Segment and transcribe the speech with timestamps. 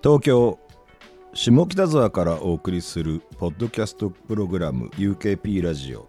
[0.00, 0.60] 東京
[1.34, 6.08] 下北沢からお送りするポッドキャストプログラム UKP ラジオ。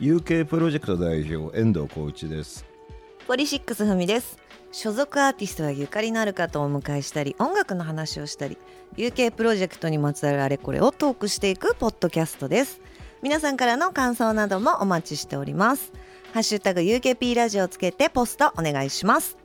[0.00, 2.64] UK プロジェクト代表遠藤浩一です。
[3.26, 4.38] ポリシックスふみです。
[4.72, 8.56] 所属アーティストやゆかりのある方をお迎えしたり音楽の話をしたり
[8.96, 12.80] UK プロジェクトにまつわるあれこれをトークしていくポッドキャストです。
[13.20, 15.92] 皆さんからの感想などもお待ちしております。
[16.32, 19.36] ハッシュタグ UKP ラジオをつけてポストお願いします。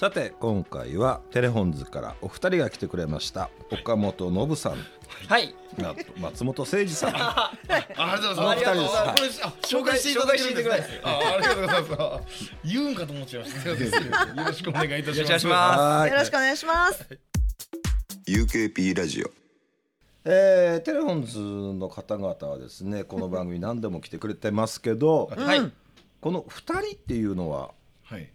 [0.00, 4.76] さて今回はテレホンズからお二人が来てくれました岡本信さん
[5.28, 5.54] はい。
[5.78, 9.74] あと松本誠二さんあありがとうございます。
[9.74, 12.50] 紹介していただけるんですね紹介していただあありがとうございます。
[12.64, 13.68] 言うんかと思っちゃいました。
[13.68, 13.76] よ
[14.46, 15.20] ろしくお願いいたします。
[15.20, 17.18] よろしくお願いしますはいよろしくお願いします
[18.26, 19.30] UKP ラジオ
[20.24, 25.72] えーテレホンズの方々はですねこの番組何でも来てくれてますけど、はい。
[26.22, 27.79] この二人っていうのははい。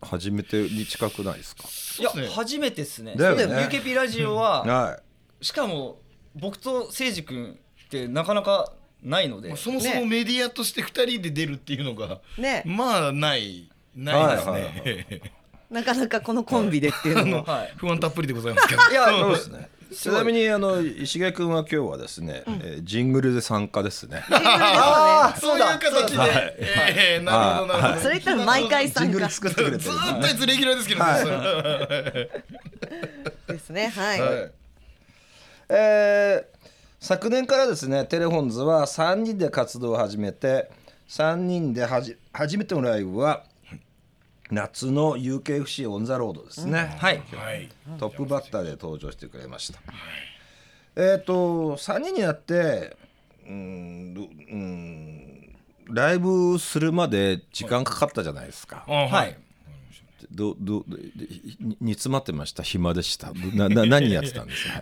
[0.01, 1.63] 初めてに近くないですか？
[1.99, 2.35] いやそうですね。
[2.35, 3.15] 初めてですね。
[3.15, 3.67] だよね。
[3.69, 4.99] UKP ラジオはは
[5.41, 5.99] しかも
[6.35, 9.49] 僕と誠司君ってなかなかないので。
[9.49, 12.63] まあ、そもそもメディアとして二人で出るっていうのが、ね。
[12.65, 15.21] まあないないですはいね。
[15.69, 17.43] なかなかこのコンビでっていうのも。
[17.43, 17.73] はい。
[17.77, 18.81] 不安たっぷりでございますけど。
[18.89, 24.23] いやいそうですねちなみにあの石毛君は今日はですね、えージングルで参加ですね。
[24.31, 28.01] ああそういう形で、ええなるほどなるほど。
[28.01, 32.29] それ言ったら毎回ジングル参加作ってくれてるずーっとあいつレギュラーですけどね。
[33.47, 34.51] ですねはい、はい。
[35.69, 36.55] えー
[37.05, 40.71] 昨年からですね telephones は3人で活動を始めて
[41.07, 43.43] 3人ではじ初めてのライブは
[44.51, 47.17] 夏の UKFC on the Road ですね、はい。
[47.17, 47.69] はい。
[47.97, 49.79] トップバッターで登場してくれました、
[50.95, 52.95] えっ、と3人になって
[53.45, 55.55] うーんどうーん
[55.87, 59.37] ライブするまで時間かかったじゃないですか、あはい。。
[60.35, 60.85] どど
[61.81, 62.61] 煮詰まってました。
[62.61, 63.31] 暇でした。
[63.53, 64.79] なな何やってたんですか？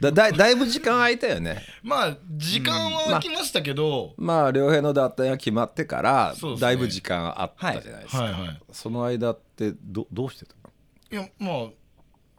[0.00, 1.62] だだいだいぶ時間空いたよね。
[1.82, 6.56] まあ時間は空きましたけど、まあ両平の脱退が決まってから、ね。
[6.58, 8.60] だいぶ時間あったじゃないですか、はいはい。
[8.72, 10.70] その間ってどどうしてたの？
[11.10, 11.70] いやまあ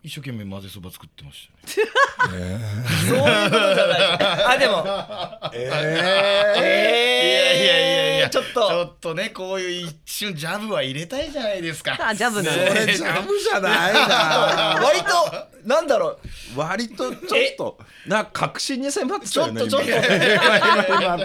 [0.02, 1.90] 一生懸命混ぜそば作ってましたね。
[2.20, 4.10] そういうことじゃない。
[4.46, 4.86] あでも。
[5.54, 8.30] ええいやいやいやいや。
[8.30, 8.86] ちょっちょと。
[8.86, 11.98] っとねこういう一瞬ジャブは入れたいじゃないですか。
[12.00, 12.50] あジャブね。
[12.50, 14.80] ねそれジャブじゃないな。
[14.84, 15.06] 割と
[15.66, 16.20] なんだろ
[16.56, 16.60] う。
[16.60, 17.22] 割とちょっ
[17.58, 17.80] と。
[18.06, 19.88] なんか確信に迫ってちょっとちょっと。
[19.88, 21.18] 今。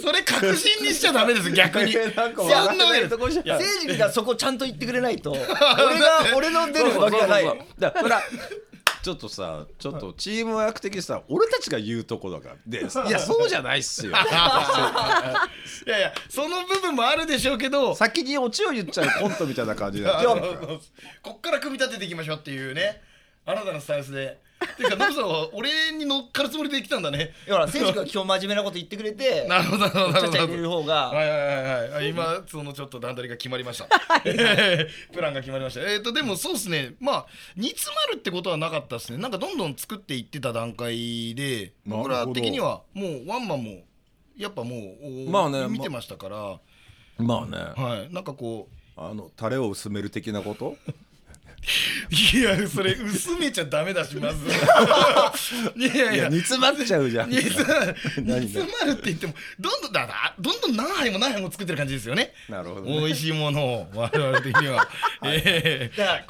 [0.00, 1.94] それ確信にしちゃダメです逆に。
[2.14, 3.08] なんない。
[3.08, 5.46] とこじゃん誠司がそこちゃんと言ってくれないと 俺が
[6.36, 7.66] 俺の出るわけがない。
[7.78, 8.22] だから
[9.02, 14.12] ちょっとさちょっとチームワーク的にさ俺たちが言うとこだからでいやそうじゃないっすよ
[15.86, 17.94] いやいやその部分もあるでしょうけど。
[17.94, 20.22] 先にオチを言っちゃうコントみたいな感じだ
[21.22, 23.02] こっから組み立てていきましょうっていうね
[23.46, 24.49] 新たなスタイルで。
[24.76, 27.32] ていうかノブさんは俺に乗っかるつもりで来たんだね。
[27.48, 30.12] ほら誠司が今日真面目なこと言ってくれてなるほどなるほど。
[30.12, 30.42] なちゃちゃ。
[30.46, 30.94] 入れる方が。
[31.08, 33.86] はいはいはいはい今そのちょっと段取りが決まりました。
[35.12, 35.80] プランが決まりました。
[35.90, 36.94] えっ、とでもそうですね。
[37.00, 37.26] まあ
[37.56, 39.18] 煮詰まるってことはなかったですね。
[39.18, 43.82] なんかどんどん作っていってた段階で僕ら的にはもうワンマンも
[44.36, 46.58] やっぱもう、おまあね見てましたから、
[47.18, 47.58] まあね。
[47.76, 48.12] はい。
[48.12, 50.76] なんかこあのタレを薄める的なこと？
[50.88, 50.92] う
[52.32, 54.46] いやそれ薄めちゃダメだしまず。
[55.76, 56.14] いやいや。
[56.14, 57.30] いや煮詰まっちゃうじゃん。
[57.30, 57.96] 煮詰まる。
[58.24, 62.32] 何煮詰まるって言ってもどんどんだだどんどん何杯も何杯も作ってる感じですよね。
[62.48, 63.00] なるほどね。
[63.00, 64.88] 美味しいものを我々的には、
[65.24, 65.96] ええ。
[65.96, 66.24] だ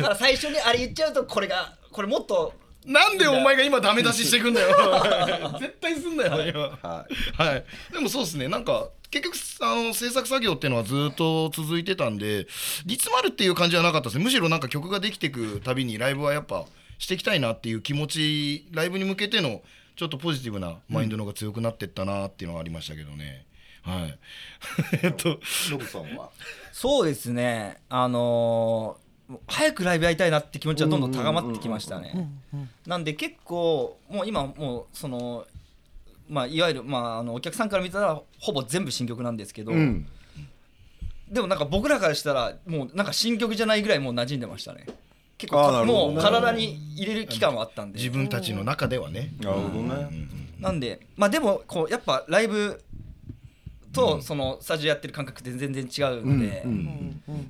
[0.00, 2.54] から最初にあれ言っちゃうとこれがこれもっと
[2.84, 5.56] なんでお前が今ダメ出ししてくんだよ。
[5.60, 6.48] 絶対すんだよ
[6.82, 6.88] 今。
[6.90, 7.06] は
[7.38, 7.64] はい。
[7.92, 8.48] でもそうですね。
[8.48, 12.46] なんか結局あの制作作業っていうのはずっと続いてたんで
[12.86, 14.24] 煮詰まるっていう感じはなかったですね。
[14.24, 16.64] むしろなんか曲ができていくたびにライブはやっぱ
[16.98, 19.60] していきたいなっていう気持ちライブに向けての
[19.96, 23.44] ちょっとポジティブなマインドの方が強くなってったなっていうのがありましたけどね、
[23.82, 24.18] はい。
[25.04, 25.38] えっと。
[25.70, 26.30] ノブさんは
[26.72, 27.82] そうですね。
[27.90, 29.02] あのー
[29.46, 32.28] 早くライブやりたいなって気持ちはどんどん高まってきましたね。
[32.86, 35.46] なんで結構もう今もうその
[36.28, 40.06] まあいわゆるまああのお客さんから見たらほぼ全部新曲なんですけど、うん。
[41.30, 44.86] でもなんか僕らからしたらもうなんか新曲じゃないぐらいもう馴染んでましたね。
[45.38, 47.98] 結構もう体に入れる期間はあったんで。
[47.98, 50.28] 自分たちの中ではね、なるほどね。
[50.60, 52.80] なんでまあでもこうやっぱライブ
[53.92, 56.64] とそのスタジオやってる感覚って全然違うので、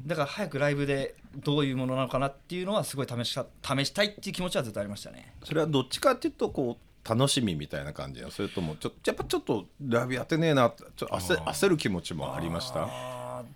[0.07, 3.47] だから早くライブでどういうものなのかなっていうのはすごい試した
[3.77, 5.35] 試したいっていう気持ちはずっとありましたね。
[5.45, 12.89] それはどっちかっていうとこう楽しみみたいな感じそれともちょやっぱちょっとライブやってねえなってちょっと焦焦る気持ちもありました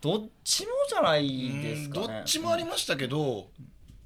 [0.01, 1.29] どっちもじゃない
[1.63, 2.07] ですかね。
[2.07, 3.47] どっちもありましたけど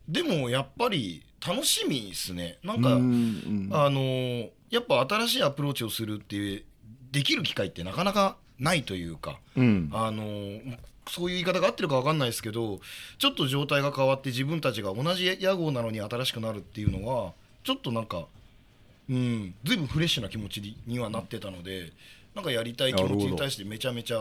[0.09, 2.59] でもやっぱり楽しみですね。
[2.63, 6.63] なんか、うんあのーやっぱ新しいアプローチをするっていう
[7.11, 9.91] できる機会ってなかなかないというか、うん。
[9.93, 10.79] あのー
[11.09, 12.79] そういう言い方が合ってるか分かんないですけど
[13.19, 17.33] ちょっと状態が変わって自分たちが同じ屋号なのに新しくなるっていうのは
[17.65, 18.27] ちょっとなんか
[19.11, 19.55] うん。
[19.65, 21.93] 随分フレッシュな気持ちにはなってたので
[22.35, 24.19] なんかやりたい気持ちに対してめちゃめちゃ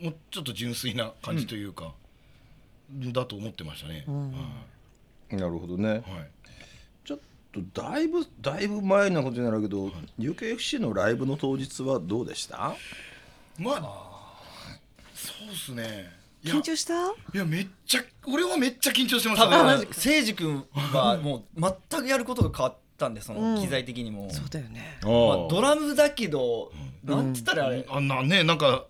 [0.00, 1.92] もうちょっと純粋な感じというか、
[2.90, 4.04] だと思ってましたね。
[5.30, 5.88] なるほどね。
[5.88, 5.98] はい。
[5.98, 6.02] はい
[7.04, 7.18] ちょっ
[7.74, 12.74] とだいぶだいぶ前なことになるけど UKFC のライブの当日はどうでした？
[13.58, 14.38] まあ
[15.14, 16.10] そうっすね。
[16.42, 16.94] いや緊張した？
[16.94, 19.84] いやめっちゃ俺はめっちゃ緊張してまし多たね。
[19.84, 21.60] 分誠司君はもう
[21.90, 24.98] 全くやることが変わったんでその機材的にも、そうだよね。
[25.02, 26.70] まあ、ドラムだけど、
[27.04, 28.84] なんつったらあれ、あんなねなんか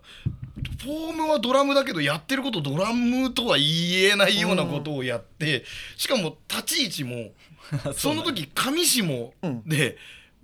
[0.82, 5.64] フォームはドラムだけどやってることドラムとは言えないようなことをやって、
[5.96, 7.30] しかも立ち位置も
[7.96, 9.32] その時上下も、
[9.66, 9.96] で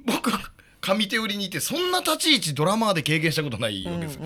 [0.04, 0.30] 僕
[0.80, 4.18] 上手売りにいてそんな立ち位置ドラマーで経験したことないわけです、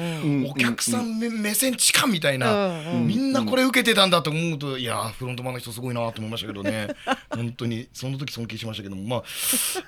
[0.49, 6.89] お客さん目目線近みたいな、みんなこれ受けてたんだと思うといやーフロントマンの人すごいなと思いましたけどね。
[7.31, 9.03] 本当にその時尊敬しましたけども。
[9.03, 9.17] ま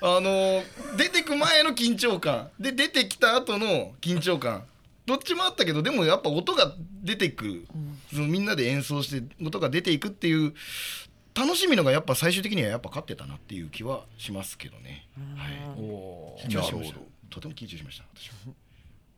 [0.09, 0.63] ああのー
[0.97, 2.49] 出てく前の緊張感。
[2.59, 4.63] で出てきた後の緊張感。
[5.05, 6.73] どっちもあったけどでもやっぱ音が
[7.03, 7.45] 出てく。
[7.45, 7.67] る、
[8.13, 10.53] そのみんなで演奏して音が出ていくっていう
[11.35, 15.07] 楽しみのがやっぱ最終的にはやっぱ勝ってたなっていう気はしますけどね。
[15.35, 16.47] はい。
[16.47, 16.99] 緊張しました。
[17.29, 18.05] とても緊張しました。
[18.15, 18.53] 私は。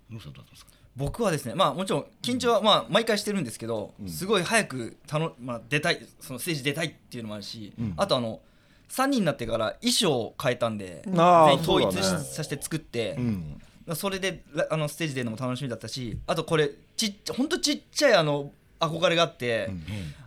[0.09, 0.71] ノブさんどうだったんですか？
[0.95, 8.39] 僕はですねまあもちろん緊張はまあ毎回してるんですけど、すごい早くたの、まあ、出たいそのステージ出たいっていうのもあるし、あとあの
[8.89, 13.61] 3人になってから衣装を変えたんで、全員統一ねさせて作って、ん
[13.93, 19.69] それでらあのステージ出るのも楽しみだったしあとこれちっほんとちっちゃいあの憧れがあって、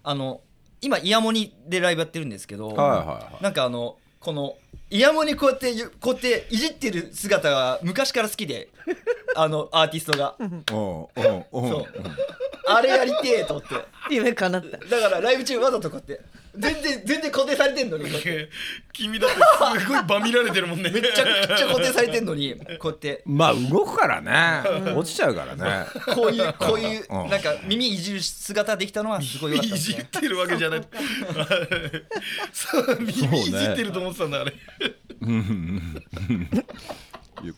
[0.05, 0.41] あの
[0.81, 3.43] 今イヤモニでライブやってるんですけど、はいはいはい。
[3.43, 4.57] なんかあのこの
[4.91, 8.69] イヤモニこうやってゆこうやっていじってる姿が昔から好きで
[9.37, 10.37] あのアーティストが。
[12.67, 13.75] あれやりてえと思って。
[14.11, 14.77] 夢叶った。
[14.77, 16.25] だからライブ中わざとこうやって
[16.61, 18.05] 全然全然固定されてんのに。
[18.93, 19.37] 君だって
[19.81, 20.91] すごいバミられてるもんね。
[20.91, 23.23] めちゃくちゃ固定されてんのにこうやって。
[23.27, 24.93] まあ動くからね。
[24.95, 25.87] 落ちちゃうからね。
[26.15, 27.31] こういうこういううん。
[27.31, 30.83] なんか耳いじる姿できたのはすごい良かったいじってるわけじゃない。
[32.53, 34.53] そう 耳いじってると思ってたんだあれ。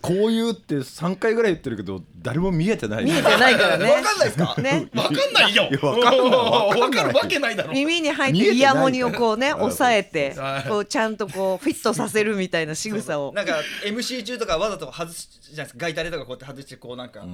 [0.01, 3.05] こういうって3回ぐらい言ってるけど誰も見えてない。
[3.05, 3.91] 見えてないからね。
[3.91, 4.55] わかんないですか？
[4.63, 4.89] ね。
[4.95, 5.63] わかんないよ。
[5.83, 7.05] わかんないわかんない。
[7.05, 7.73] わかるわけないだろ。
[7.73, 10.69] 耳に入ってイヤモニをこうね押さえてはい。
[10.69, 13.33] こうちゃんとこうフィットさせるみたいな仕草を。
[13.33, 15.79] なんか MC 中とかわざと外すじゃないですか。
[15.83, 17.25] ガイタレとかこうやって外してこうなんか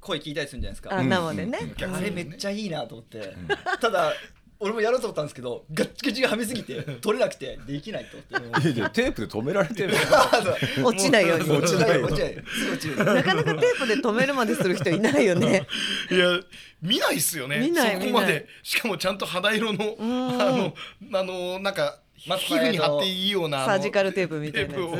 [0.00, 1.58] 声聞いたりするんじゃないですか、あ生でね。
[1.80, 3.34] あれめっちゃいいなと思って、
[3.80, 4.12] ただ
[4.60, 8.68] 俺もやろうと思ったんですけどガッチガチがはめすぎて取れなくてできないと思って。
[8.68, 9.94] いやいやテープで止められてる
[10.84, 11.50] 落ちないように。
[11.50, 12.36] 落ちない落ちない
[12.72, 15.66] 落ちるなかなかテープで止めるまでする人いないよね。
[16.10, 16.40] いや
[16.80, 17.60] 見ないっすよね。
[17.60, 18.46] 見ないそこまで。
[18.62, 20.74] しかもちゃんと肌色のあの
[21.18, 24.90] あのなんか皮ま膚に貼っていいようなサージカルテープみたいなやを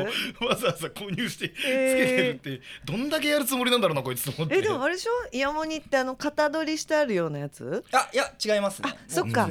[0.47, 4.59] わざわざ購入してつけえてるってどんだけやるつもりなんだろうなこいつと思って。
[4.59, 5.11] えでもあれでしょ？
[5.33, 7.85] イヤモニってあの型取りしてあるようなやつ？
[7.93, 8.83] あいや違います。
[8.83, 9.49] ねあそっか。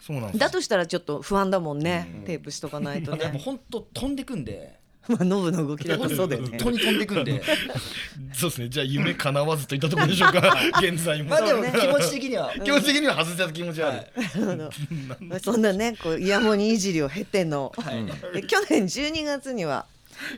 [0.00, 2.22] そうなんだとしたらちょっと不安だもんね。
[2.26, 4.78] テープしとかないとあでもね本当飛んでくんで
[5.12, 6.48] まあノブの動きだとそうだよね。
[6.50, 7.42] 本当に飛んでくんで。
[8.32, 8.68] そうですね。
[8.68, 10.56] じゃあ夢叶わずといったところでしょうか。
[10.82, 11.30] 現在も。
[11.30, 12.52] まあでもね気持ち的には。
[12.64, 14.70] 気持ち的には外せた気持ちはある、
[15.20, 17.72] まあそんなねこうイヤモニいじりを経ての。
[17.76, 18.04] はい。
[18.34, 19.86] え去年12月には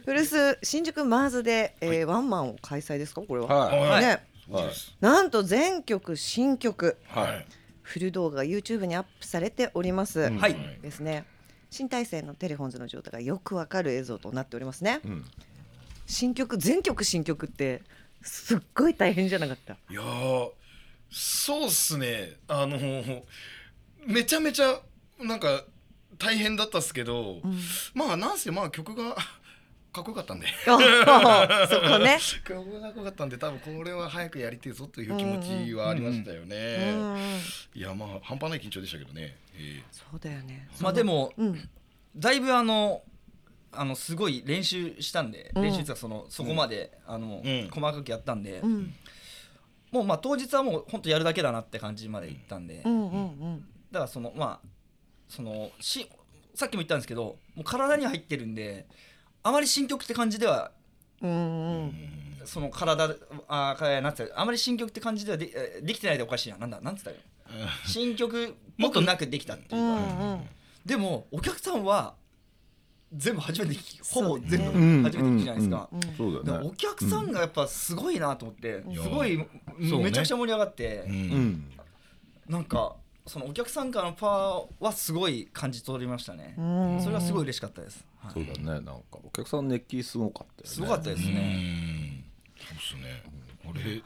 [0.04, 3.22] 古巣新宿マーズで、えーワンマンを開催ですか？
[3.22, 3.80] これは、はい。
[3.80, 4.00] はい。
[4.02, 4.20] ね
[4.50, 4.64] はい。
[5.00, 6.96] なんと全曲新曲。
[7.08, 7.46] はい。
[7.82, 11.24] フル動画が YouTube にアップされております、はいですね
[11.70, 15.24] 新体制のテレフォンズの状態がよくわかる映像となっておりますね、ん。
[16.06, 17.82] 新曲全曲新曲って
[18.22, 19.74] すっごい大変じゃなかった？
[19.90, 20.50] いやー
[21.10, 22.36] そうっすね。
[22.48, 22.78] あの
[24.06, 24.80] めちゃめちゃ
[25.20, 25.64] なんか
[26.18, 27.40] 大変だったっすけど、
[27.94, 29.16] まあなんせまあ曲が
[29.92, 30.46] かっこよかったんで。
[30.66, 32.18] あそこね。
[32.44, 37.18] かっこよかったんで多分これは早くやりてえぞという気持ちはありましたよね、うん
[37.74, 40.68] いやまあ半端ない緊張でしたけどね、えそうだよね。
[40.80, 41.68] まあでもうん。
[42.16, 43.02] だいぶあの
[43.70, 45.62] あのすごい練習したんで、うん。
[45.62, 47.68] 練習ってそのそこまで、あのうん。
[47.70, 48.94] 細かくやったんで、うん。
[49.90, 53.26] もうまあ当日はもう本当やるだけだなって感じまでいったんで、うんうんう
[53.56, 53.64] ん。
[53.90, 54.68] だからそのまあ
[55.28, 56.08] そのし
[56.54, 58.86] さっきも言ったんですけどもう体に入ってるんで
[59.48, 60.72] あまり新曲って感じでは
[61.20, 61.26] そ
[62.60, 63.14] の体
[63.48, 64.34] あーなんつった。
[64.34, 66.58] らあまり新曲って感じではでえできてないでおかしいな。
[66.58, 70.40] なんだなんつったらいいの新曲もっとなくできたっていううか、んうん
[70.84, 72.14] でもお客さんは
[73.14, 75.02] 全部初めて聞きほぼ全うん。
[75.02, 76.68] 部初めて聞くじゃないですか、そうだよね。
[76.68, 78.94] お客さんがやっぱすごいなと思って、ん。
[78.94, 79.46] すごい、
[79.78, 81.04] めちゃくちゃ盛り上がって、
[82.46, 87.00] なんかそのお客さんからのパワーはすごい感じ取りましたね、うん。
[87.02, 88.32] それはすごい嬉しかったです、はい。
[88.34, 88.64] そうだね。
[88.64, 90.74] なんかお客さんの熱気すごかったよね。
[90.74, 92.24] すごかったですうね、ん。
[92.58, 93.22] そうっすね。
[93.64, 94.02] あれ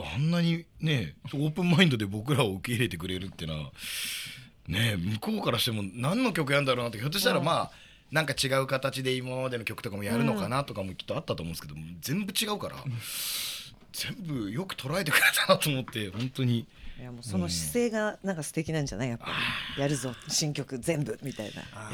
[0.00, 3.72] あんなにねオープンマインドで僕らを受け入れてくれるってのは
[4.68, 7.70] ね向こうからしても何の曲やんだろうなってひょっとしたらまあ
[8.12, 12.76] なんか違う形で今までの曲とかもやるのかなとかもきっとあったと思うんですけど、全部違うから、
[13.92, 16.66] 全部よく捉えてくれたなと思って 本当に。
[16.98, 19.08] いやもうその姿勢がなんか素敵なんじゃない？
[19.10, 19.26] やっぱ
[19.76, 19.82] り。
[19.82, 20.14] やるぞ。
[20.28, 21.62] 新曲全部みたいな。
[21.74, 21.90] あ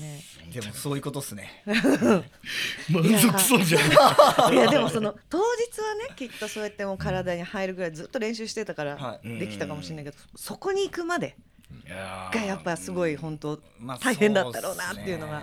[0.00, 0.20] ね。
[0.50, 1.62] ーでもそういうことっすね。
[2.88, 9.38] 満足そうじゃないいやでもその 当日はねきっとそうやってもう体に入るぐらいずっと練習してたからはい。
[9.38, 11.36] できたかもしれないけどそこに行くまで
[12.32, 15.42] がやっぱすごい本当まあ大変だったろうなっていうのが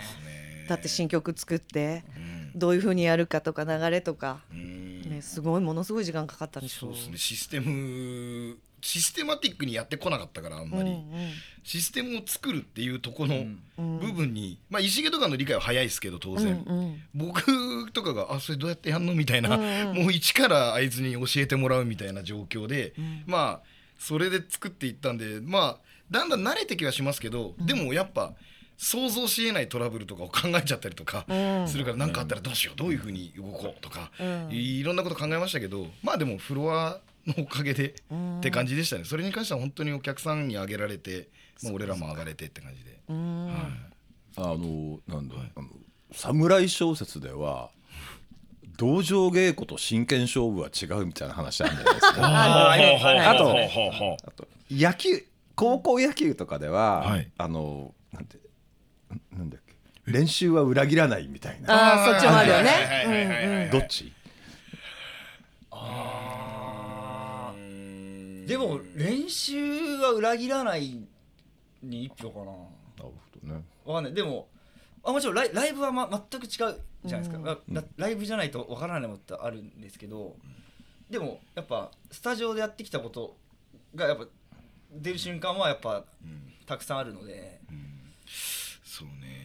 [0.68, 2.34] だって新曲作ってうん。
[2.54, 5.02] どういう風にやるかとか流れとかうん。
[5.02, 7.18] ねすごいものすごい時間かかったんでしょそうですね。
[7.18, 11.10] システムシステマティックにやってこなかったからあんまり、うん
[11.66, 13.36] システムを作るっていうところの
[13.78, 13.98] うん。
[13.98, 17.02] 部分に、まあ石毛とかの理解は早いですけど当然、うんうん。
[17.14, 19.96] 僕とかが「あそれどうやってやんの?」みたいな、うんうん。
[20.02, 23.24] もう一からあいつに教えてもらうみたいな状況で、ん。
[23.26, 28.34] まあそれで作っていったんでまあだんだん慣れてきはしますけど、でもやっぱ
[28.76, 31.66] 想像しえないトラブルとかを考えちゃったりとかうん。
[31.66, 34.48] するから何かあったらどうしようどういうふうに動こうとか、うん。
[34.50, 38.38] いろんなこと考えましたけどまあでもフロアのおかげでうん。
[38.38, 39.04] って感じでしたね。
[39.04, 41.28] それに関しては本当にお客さんにあげられて、
[41.62, 42.98] まあ、俺らも上がれてって感じで。
[43.08, 43.46] うん。
[43.46, 43.56] はい。
[44.36, 45.68] あのなんだ、あの
[46.12, 47.70] 侍小説では
[48.76, 52.14] 道場稽古と真剣勝負は違うみたいな話あるんじゃないですか。
[52.26, 53.58] ああとと
[54.28, 57.30] あと野球高校野球とかでは、はい。
[57.38, 59.74] あのなんてんなんだっけ
[60.10, 61.72] 練習は裏切らないみたいな。
[61.72, 63.70] ああそっちもあるよはいはいはいねはいはい。
[63.70, 64.12] どっち？
[68.46, 71.06] でも練習は裏切らない
[71.82, 72.44] に一票かな。
[72.46, 72.54] なる
[72.98, 73.64] ほどね。
[73.84, 74.14] わかんない。
[74.14, 74.48] でも
[75.04, 77.84] あもちろんライライブは、ま、全く違うじゃないですか、うん。
[77.96, 80.36] ライブじゃないとわからないことってあるんですけど
[81.10, 83.36] でもやっぱスタジオでやってきたこと
[83.94, 84.26] がやっぱ
[84.90, 86.04] 出る瞬間はやっぱ
[86.66, 87.93] たくさんあるのでそうね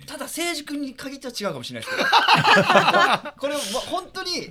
[0.10, 2.10] ただ誠司君に限っては違うかもしれないですけど。
[3.38, 4.50] これ、ま、本当に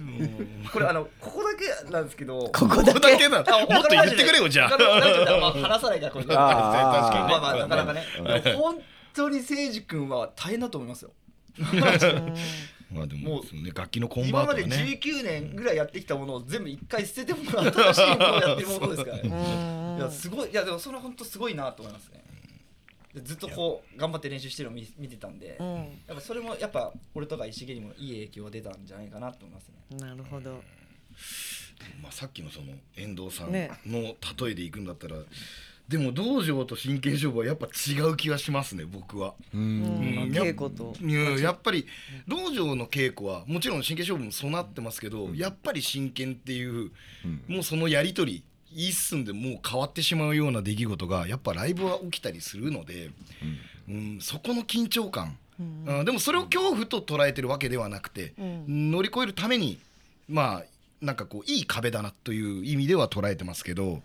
[0.73, 2.49] これあのここだけなんですけど。
[2.55, 3.39] ここだけだ。
[3.39, 3.45] もっ
[3.83, 4.69] と言ってくれよじゃあ。
[4.69, 6.27] 話さないからこれ。
[6.27, 7.29] 確かにね。
[7.29, 8.05] まあまあなかなかね
[8.55, 8.81] 本
[9.15, 11.11] 当に誠司君は大変だと思いますよ。
[12.95, 19.99] まあでももうね楽器のコンバ今までートがね19年ぐらいやってきたものを全部一回捨てても新しいものをやってるものですからうねん。
[19.99, 22.23] いやすごいいやでもそれは本当すごいなと思いますね。
[22.23, 22.28] で
[23.15, 25.67] ずっとこう頑張って練習してるのを見見てたんで、うん。
[26.07, 29.99] やっぱそれもやっぱ俺とか石毛にもいい影響が出たんじゃないかなと思いますね。
[29.99, 30.63] なるほど。
[32.03, 33.71] まあさっきのその遠藤さんね。
[33.87, 35.17] の例えでいくんだったら
[35.89, 39.35] でも道場と真剣勝負はやっぱ違う気はしますね僕は。
[39.55, 40.31] うん。
[40.35, 40.95] 稽古と。
[41.01, 41.87] いややっぱり
[42.27, 46.91] 道場の稽古はもちろん真剣勝負も備わってますけど、やっぱり真剣っていう、
[47.47, 53.11] もうそのやり取り一寸でもう変わってしまうような出来事がやっぱライブは起きたりするので、
[53.89, 54.19] うん。
[54.21, 56.05] そこの緊張感、うん。
[56.05, 58.91] でもそれを恐怖と捉えてるわけではなくて、うん。
[58.91, 59.79] 乗り越えるために
[60.29, 60.65] まあ
[61.01, 64.03] なんかこういい壁だなという意味では捉えてますけど、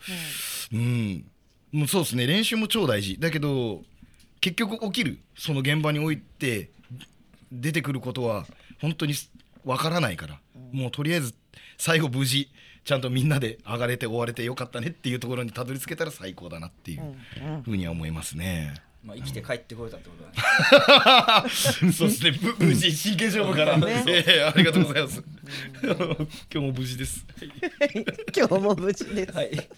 [0.71, 1.25] うん、
[1.71, 2.27] もうそうですね。
[2.27, 3.19] 練習も超大事。
[3.19, 3.81] だけど
[4.39, 6.69] 結局起きるその現場において
[7.51, 8.45] 出てくることは
[8.79, 9.13] 本当に
[9.65, 10.39] わからないから、
[10.71, 11.33] もうとりあえず
[11.77, 12.49] 最後無事
[12.83, 17.15] ちゃんとみんなで上がれて終われてよかったねっていうところにたどり着けたら最高だなっていう
[17.63, 18.73] ふうには思いますね。
[19.03, 21.49] まあ生きて帰ってこれたってことだね。
[21.91, 24.03] そうですね、ぶ 無事真剣勝負から、ね。
[24.07, 25.23] ええありがとうございます。
[25.83, 25.95] 今
[26.49, 27.25] 日も無事です。
[28.35, 29.31] 今日も無事です。
[29.33, 29.69] はい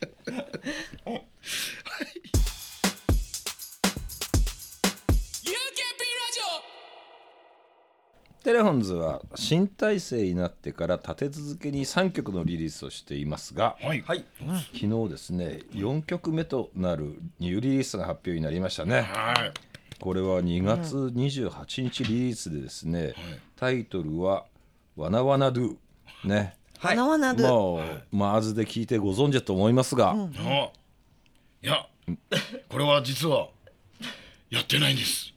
[8.46, 14.24] テレフォンズは新体制になってから立て続けに3曲のリリースをしていますがはい、はい。
[14.72, 19.02] 昨日ですね4曲目となるニューリリースが発表になりましたね。
[19.02, 19.52] はい、
[20.00, 23.16] これは2月28日リリースでですね、
[23.56, 24.46] タイトルは
[24.96, 25.78] 「わなわなドゥ」
[26.24, 26.56] ね。
[26.78, 26.96] はい。
[26.98, 30.16] 花はなどもうまずで聞いてご存知だと思いますが、あ、
[31.64, 31.88] いや、
[32.70, 33.48] これは実は
[34.52, 35.35] やってないんです。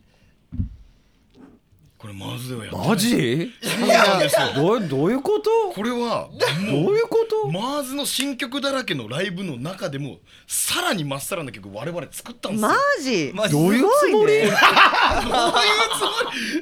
[1.98, 2.88] これマジではやってない。
[2.88, 3.52] マジ？
[3.60, 4.54] そうなんですよ。
[4.54, 5.50] どうどういうこと？
[5.74, 6.28] これは
[6.70, 7.50] どういうこと？
[7.50, 12.68] マーズの新曲だらけのライブの中でもさらにまっさらな曲我々作ったんですよ。
[12.68, 13.32] マジ？
[13.34, 13.54] マジ。
[13.54, 14.26] どういうつもり？
[14.26, 14.54] どういうつも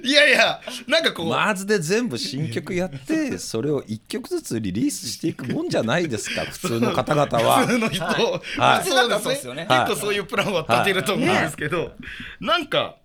[0.02, 0.10] り？
[0.10, 7.66] いやいやなんかこう、まずで全部新曲やってそれを一曲ずつリリースしていくもんじゃないですか普通の方々は。
[7.66, 8.88] 普通の人、はい。
[8.88, 9.50] そうそうでですすね。
[9.50, 11.92] よね結構そういうプランは立てると思うんですけど、
[12.40, 12.96] なんか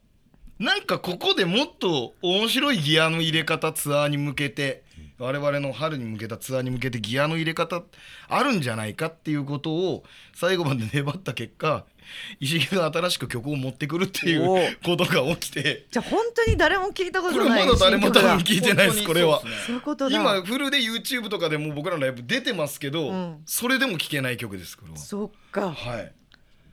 [0.62, 4.84] なんかここでもっと面白いギアの入れ方ツアーに向けて
[5.18, 7.82] 我々の春に向けたツアーに向けてギアの入れ方
[8.28, 10.04] あるんじゃないかっていうことを
[10.36, 11.86] 最後まで粘った結果
[12.40, 15.88] 石木が新しく曲を持ってくるっていうことが起きて。
[15.90, 19.42] じゃあ本当に誰も聞いたこことれないまだ誰も多分聞いてないですこれは。
[19.66, 23.42] そういうことだ今フルで YouTube とかでも僕らのライブ出てますけど、うん。
[23.48, 24.78] それでも聴けない曲です。
[24.96, 25.72] そっか。
[25.72, 26.14] はい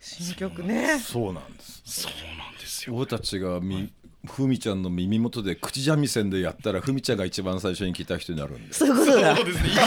[0.01, 0.99] 新曲ね。
[0.99, 2.97] そうなんですそうなんですよ。
[2.97, 3.93] 俺たちがみ
[4.27, 8.73] ふみちゃんの耳元で口三味線でやったらふみちゃんが一番最初に聞いた人になるんで。
[8.73, 9.37] すそういうことだ。
[9.37, 9.71] そうですね。
[9.71, 9.83] 今。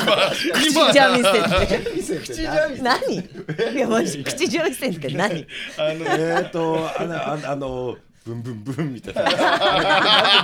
[0.54, 2.44] 口三味線って口
[2.82, 3.16] 何？
[3.74, 5.46] いやマジ口三味線って何？
[5.78, 9.24] あのえーとあのあのあのブンブンブンみたいな。
[9.24, 9.36] なん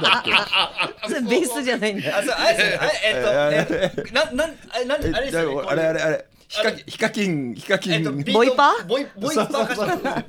[0.01, 2.17] だっけそれベースじゃないんだ。
[2.17, 5.67] あそうあれあれえっとえななんあれなんえあれですよね。
[5.67, 10.25] あれあれあれヒカヒカキンヒカキン、えっとボイパボイボイパーカッション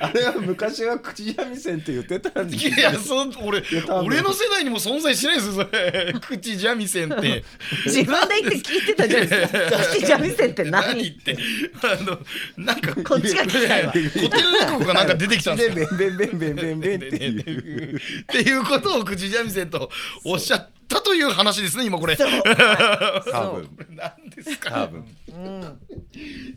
[0.00, 3.62] あれは昔は口三味線って言ってたんですいやそん俺
[4.04, 6.14] 俺の世代にも存在しないですよそれ。
[6.20, 7.44] 口三味線って。
[7.86, 9.58] 自分で言って聞いてたじゃないですか。
[9.94, 10.86] 口三味線って何？
[10.88, 11.38] 何って。
[11.82, 12.18] あの
[12.64, 15.96] なんかこっちが聞きたいわ古典落語がなんか出てきたんですよ。
[15.96, 19.90] でベンベンベンベンベンベンっていうっていうことを口三味線と
[20.24, 22.16] おっしゃったという話ですね今これ。
[22.18, 23.68] 多分。
[23.90, 24.70] 何ですか？
[24.70, 25.04] 多分。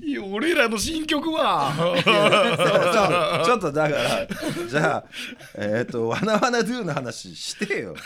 [0.04, 1.72] いや俺らの新曲は。
[3.46, 4.27] ちょっとだから
[4.68, 5.06] じゃあ
[5.58, 7.96] えっ、とわなわなドゥの話してよ。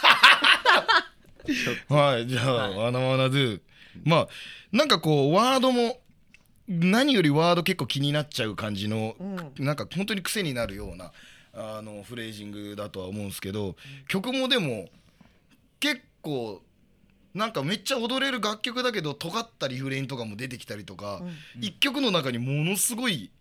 [1.90, 3.60] はいじゃあ、ワナワナドゥ。
[4.04, 4.28] まあ
[4.72, 6.00] なんかこうワードも
[6.68, 9.16] 何よりワード結構気になっちゃう感じの、
[9.58, 11.12] なんか本当に癖になるような
[11.54, 13.76] あのフレージングだとは思うんですけど
[14.08, 14.88] 曲もでも
[15.80, 16.62] 結構
[17.34, 21.22] なんかめっちゃ踊れる楽曲だけど尖ったリフレインとかも出てきたりとか、
[21.60, 23.32] 一曲の中にものすごい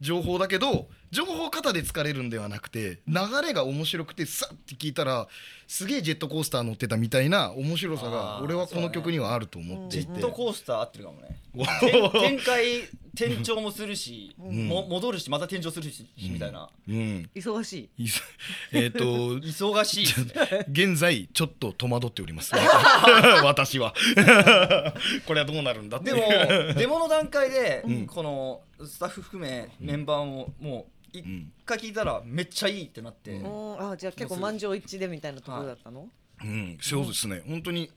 [0.00, 3.14] 情報だけど情報型で疲れるんではなくて流
[3.46, 5.28] れが面白くてさって聞いたら
[5.68, 10.12] すげえジェットコースター乗ってたみたいな面白さが俺はこの曲にはあると思っていて。
[10.12, 11.38] ジェットコースター合ってるかもね。
[11.54, 12.80] お展展開
[13.14, 16.70] 転調もするし、も戻るしまた転調するし、みたいな。
[16.88, 17.30] うん。
[17.34, 18.06] 忙しい。
[18.72, 19.04] えっと
[19.38, 20.06] 忙しい。
[20.06, 22.52] ですね現在ちょっと戸惑っております。
[23.44, 23.94] 私は。
[25.26, 26.12] これはどうなるんだって。
[26.12, 28.06] でもデモの段階で、ん。
[28.06, 33.90] このスタッフ含めメンバーももう一ん回聞いたらめっちゃいいってなって、うん。
[33.92, 36.08] あじゃあ結構満場一致でみたいなところだったの？
[36.42, 37.90] うん、そうですね、本当に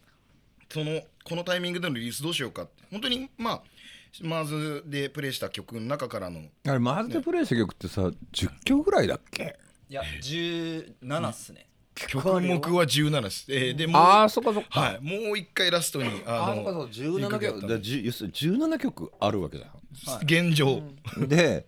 [0.70, 2.84] そのこのタイミングでのリリースどうしようかって。
[2.92, 3.62] 本当にまあ
[4.22, 6.42] マーズでプレイした曲の中からの。
[6.68, 8.02] あれマーズでプレイした曲ってさ
[8.34, 9.58] 10曲ぐらいだっけ？
[9.90, 14.80] いや17っすね、曲目は17です、えーでもうああそっかそっか。
[14.80, 19.66] はい、もう一回ラストにああそっかそのう17曲だじゅ要するに17曲あるわけだ。
[19.66, 19.72] よ
[20.24, 20.82] 現状、
[21.28, 21.66] で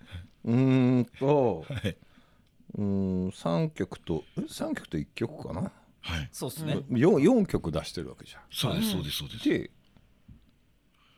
[0.47, 1.97] うーんと、はい。
[2.75, 9.71] うーん3曲とえ3曲と1曲かな、はい、そうっすね、4, 4曲出してるわけじゃそうですそうですそうです、んで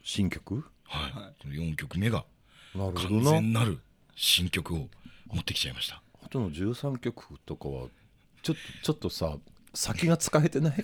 [0.04, 0.64] 新曲？
[0.84, 2.26] はい、4曲目が
[2.76, 3.80] なるほ完全なる
[4.16, 4.88] 新曲を
[5.28, 6.02] 持ってきちゃいました。
[6.24, 7.88] あとの13曲とかは
[8.42, 9.38] ちょっとちょっとさ
[9.74, 10.84] 先が使えてない。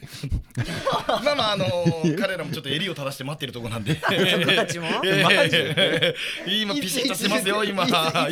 [1.23, 3.99] まあまああのー彼らもちょっと襟を正して待ってるとこなんで。
[4.39, 4.87] 僕たちも？
[5.03, 7.83] えー今ピシッとしてますよ今。
[7.85, 7.87] い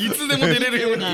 [0.10, 1.06] つでも出れるように、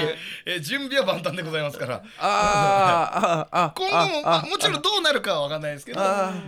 [0.46, 2.04] えー準備は万端でございますから。
[2.20, 6.02] あーああ今後もまあもちろんどうなるかは分かんないですけど、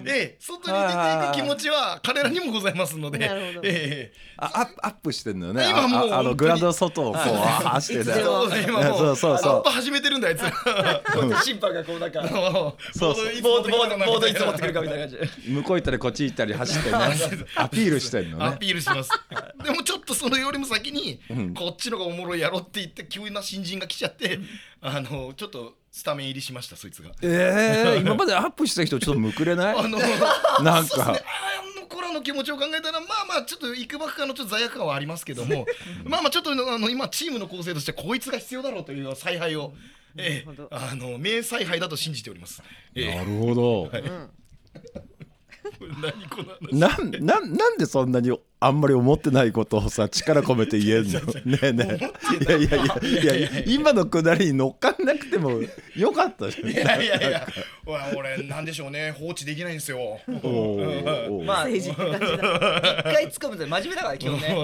[0.06, 5.66] ええ外に出ていく気持ちは彼らにもございますので、なるほどえあアップアップしてんのよね。
[5.70, 10.42] 今もうあああのグラウンドの外をこう走ってたそうそうそうアップ始めてるんだあいつ。
[10.42, 12.22] ら審判がこうなんか
[12.94, 13.42] そうそう。
[13.42, 15.18] ボードボードボードいつ持ってくるかみたいな感じ。
[15.18, 16.98] で 向こう行ったりこっち行ったり走ってね。
[17.56, 19.10] アピールしてんのアねピールします。
[19.64, 21.20] でもちょっとそれよりも先に、
[21.56, 24.40] こっちのがおもろいやろって言って急な新人が来ちゃって
[24.82, 27.12] あのちょっとスタメン入りしましたそいつが。
[27.22, 29.78] ええ今までアップした人ちょっとむくれない？
[29.78, 30.00] あの
[30.64, 31.12] なんか。
[31.12, 31.24] ね。
[31.78, 35.66] あの子らの気持ちを考えたらまあまあちょっといくばくかのちょっと罪悪感はありますけども
[36.06, 39.74] まあまあちょっとあの今チームの構成としてこいつが必要だろうという采配を、
[40.18, 40.68] ええなるほど。
[40.72, 42.62] あの名采配だと信じております。
[42.96, 43.16] ええ。
[43.16, 43.92] なるほど、
[46.02, 46.76] 何この話。
[46.76, 48.32] なんなんなんでそんなに
[48.64, 51.20] あんまり思ってないことをさ力込めて言えんの。
[51.46, 52.44] ねえねえ。
[52.46, 55.60] いやいやいやいやいや今のくだりに乗っかんなくても
[55.96, 56.70] よかったじゃん。
[56.70, 57.48] いやいやいや。
[57.88, 59.16] 俺俺なんでしょうね。
[59.18, 60.20] 放置できないんですよ。
[61.44, 64.56] まあ 一回突っ込むと真面目だから基本ね。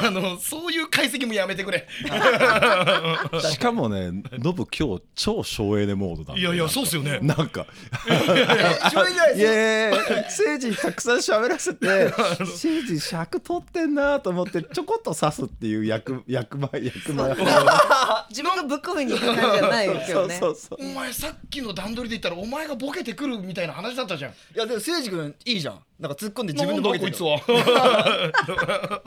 [0.00, 1.86] あのそういう解析もやめてくれ。
[3.50, 7.18] しかもねノブ今日超省エネモードだいやいやそうっすよね。
[7.20, 7.66] なんか。
[8.86, 17.34] 一番いないいやいやいや誠治にたくさん喋らせて誠治尺取ってんなと思ってちょこっと刺すっていう役 役前役前
[18.30, 20.28] 自分がぶっ込みに行く感じじゃないよそう。
[20.28, 20.36] ね。
[20.38, 24.30] そうそうお前さっきの段取りで言ったらお前がボケてくるみたいな話だったじゃん。
[24.30, 25.80] いやでも誠司君いいじゃん。
[25.98, 27.10] なんか突っ込んで自分でボケてる。
[27.10, 27.40] いつは。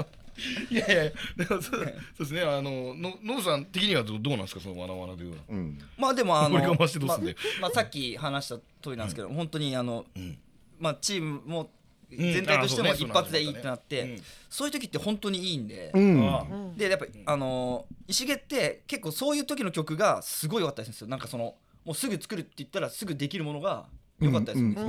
[0.71, 2.41] いやいやでもそうそうですね。
[2.41, 4.62] あののノブさん的にはどどうなんですか？
[4.62, 5.36] そのわなわなでいうの。
[5.38, 5.80] はうん。
[5.97, 10.38] まあでもあのまあまあさっき話した通りなんですけど、本当にあの、ん。
[10.80, 11.69] まあチームもん
[12.17, 16.30] 全体としても一発でいいってなって、うんそういう時って本当にいいんで、うん。
[16.30, 16.45] あ
[16.76, 21.08] でやっぱりあの石毛って結構そういう時の曲がすごい良かったりするんですよ。
[21.08, 23.86] なんかそのもうすぐ作るって言ったらすぐできるものが
[24.19, 24.86] 良かったりするんです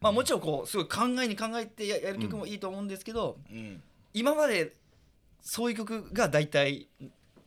[0.00, 3.82] まあもちろんこうすごい考えに考えてややる曲もいいと思うんですけど、うん
[4.14, 4.74] 今まで
[5.40, 6.86] そういう曲が大体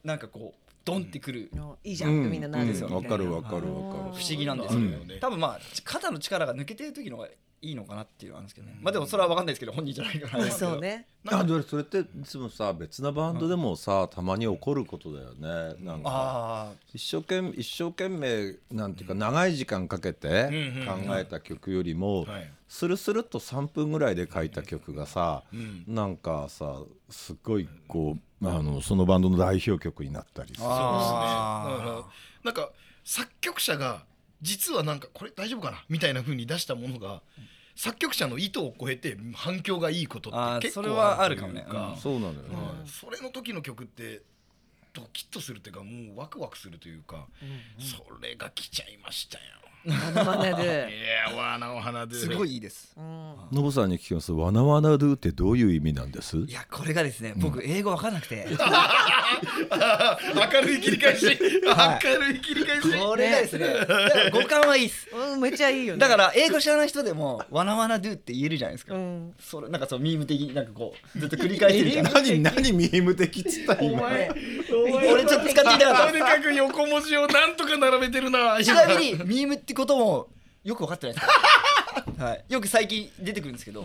[0.04, 1.52] なんかこうドンってくる、
[1.84, 4.15] いいじゃんみんななるですよわかるわかるわかる。
[4.15, 5.08] 不思議なんですよ、うん。
[5.08, 5.17] ね。
[5.19, 7.30] 多分まあ肩の力が抜けてる時の方が
[7.65, 10.39] いいのかなっていうのはあるんですけどね、まあでもそれは分かんないですけど本人じゃないから。
[10.39, 11.08] ま あそうね。
[11.28, 15.75] あでもそれっていつもさ別なバンドでもさたまに起こることだよね。
[15.84, 22.51] なんかあ一生懸命一生懸命なんていうか長い時間かけてうん考えた曲よりもはい。
[22.67, 25.84] スルスルっと3分ぐらいで書いた曲がさうん。
[25.88, 32.04] なんかさすごいこうあのそのバンドの代表曲になったりさあだから
[32.43, 32.71] なんか
[33.04, 34.04] 作曲者が
[34.41, 37.21] 実はなんかこれ大丈夫かなみたいな風に出したものが
[37.76, 41.74] 作曲者の意図を超えて反響がいいことって結構それはあるというか。
[41.74, 41.94] もね。
[41.94, 42.42] うんそうなのよね。
[42.82, 44.22] うんそれの時の曲って
[44.94, 47.28] ドキッとするっていうかもうワクワクするというか、
[47.80, 49.44] それが来ちゃいましたよ。
[49.86, 50.89] まだまだいで
[51.30, 52.93] やわなお花ですごいいいです。
[52.98, 53.36] うん。
[53.52, 54.32] ノブさんに聞きます。
[54.32, 56.38] ワナワナドゥってどういう意味なんです？
[56.38, 58.58] いやこれがですね僕英語分かんなくて、 明
[60.62, 61.32] るい切り返し、明
[62.19, 63.00] るい切り返し。
[63.00, 63.67] これがですね
[64.34, 65.08] 五感はいいっす。
[65.13, 66.00] うんめっちゃいいよね。
[66.00, 69.34] だから英語知らない人でも「わなわなドゥ」って言えるじゃないですか、うん。
[69.39, 72.06] それなんかそうミーム的になんかこうずっと繰り返してるじゃん。
[72.06, 74.02] 何何ミーム的っつった今？
[74.02, 74.30] 俺
[75.26, 76.12] ちょっと使ってみたかった。
[76.12, 78.58] とにかく横文字をなんとか並べてるな。
[78.63, 80.30] ちなみにミームってことも
[80.64, 81.28] よく分かってないです。
[82.22, 83.84] はい、よく最近出てくるんですけど、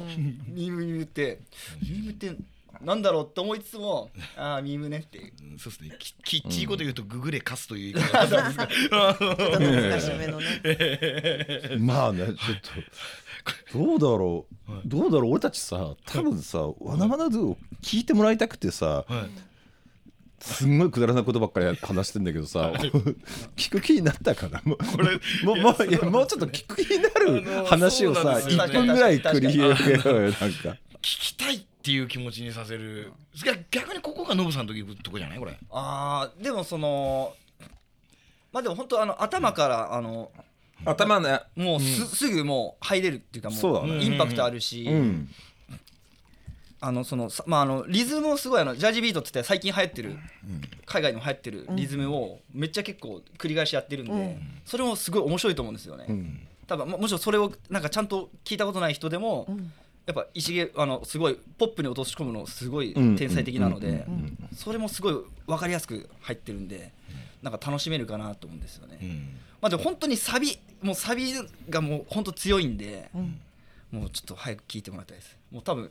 [0.48, 1.40] ミームミームって。
[1.82, 2.36] ミームって
[2.80, 5.18] なんだろうって思いつつもああミームねって。
[5.18, 5.96] いううんそうですね。
[5.98, 10.46] ききっちいこと言うとググレカスという言い方なんですかしめのね。
[11.78, 12.36] まあねちょっ
[13.72, 14.72] とどうだろう。
[14.86, 15.32] どうだろう。
[15.32, 19.49] 俺たちさ多分さワナワナドゥを聞いてもらいたくてさはい
[20.40, 22.72] すんごいくだらないことばっかり話してんだけどさ
[23.56, 28.64] 聞く気になったから もうもうもういやもうちょっと聞く気になる話をさそうなんですよ。
[28.64, 33.12] 1分ぐらい繰り広げようよなんか聞きたいっていう気持ちにさせる。
[33.70, 35.38] 逆にここがノブさんの時とこじゃない？
[35.38, 35.58] これ。
[35.70, 37.34] あーでもその
[38.52, 40.30] まあでも本当あの頭からあの
[40.84, 41.40] 頭ね。
[41.56, 44.02] もうす,、すぐもう入れるっていうかもそうだね。
[44.04, 45.28] インパクトあるし、うん
[46.82, 50.16] あのそのさまああのリズムもすごいあのジャージビートって言って最近流行ってる、
[50.86, 54.38] 海外にも流行ってるリズムをめっちゃ結構繰り返しやってるんで、うん。
[54.64, 56.06] それもすごい面白いと思うんですよね。
[56.08, 56.40] うん。
[56.66, 59.46] 多分ももちろんそれをなんかちゃんと聞いたことない人でも、
[60.06, 64.06] やっぱ石毛あのすごいポップに落とし込むのすごい天才的なので
[64.56, 65.14] それもすごい
[65.46, 66.92] 分かりやすく入ってるんで
[67.42, 68.98] なんか楽しめるかなと思うんですよね。
[69.60, 71.34] まあでも本当にサビもうサビ
[71.68, 73.10] がもう本当強いんで、
[73.92, 75.36] もうちょっと早く聞いてもらいたいです。
[75.50, 75.90] もう多分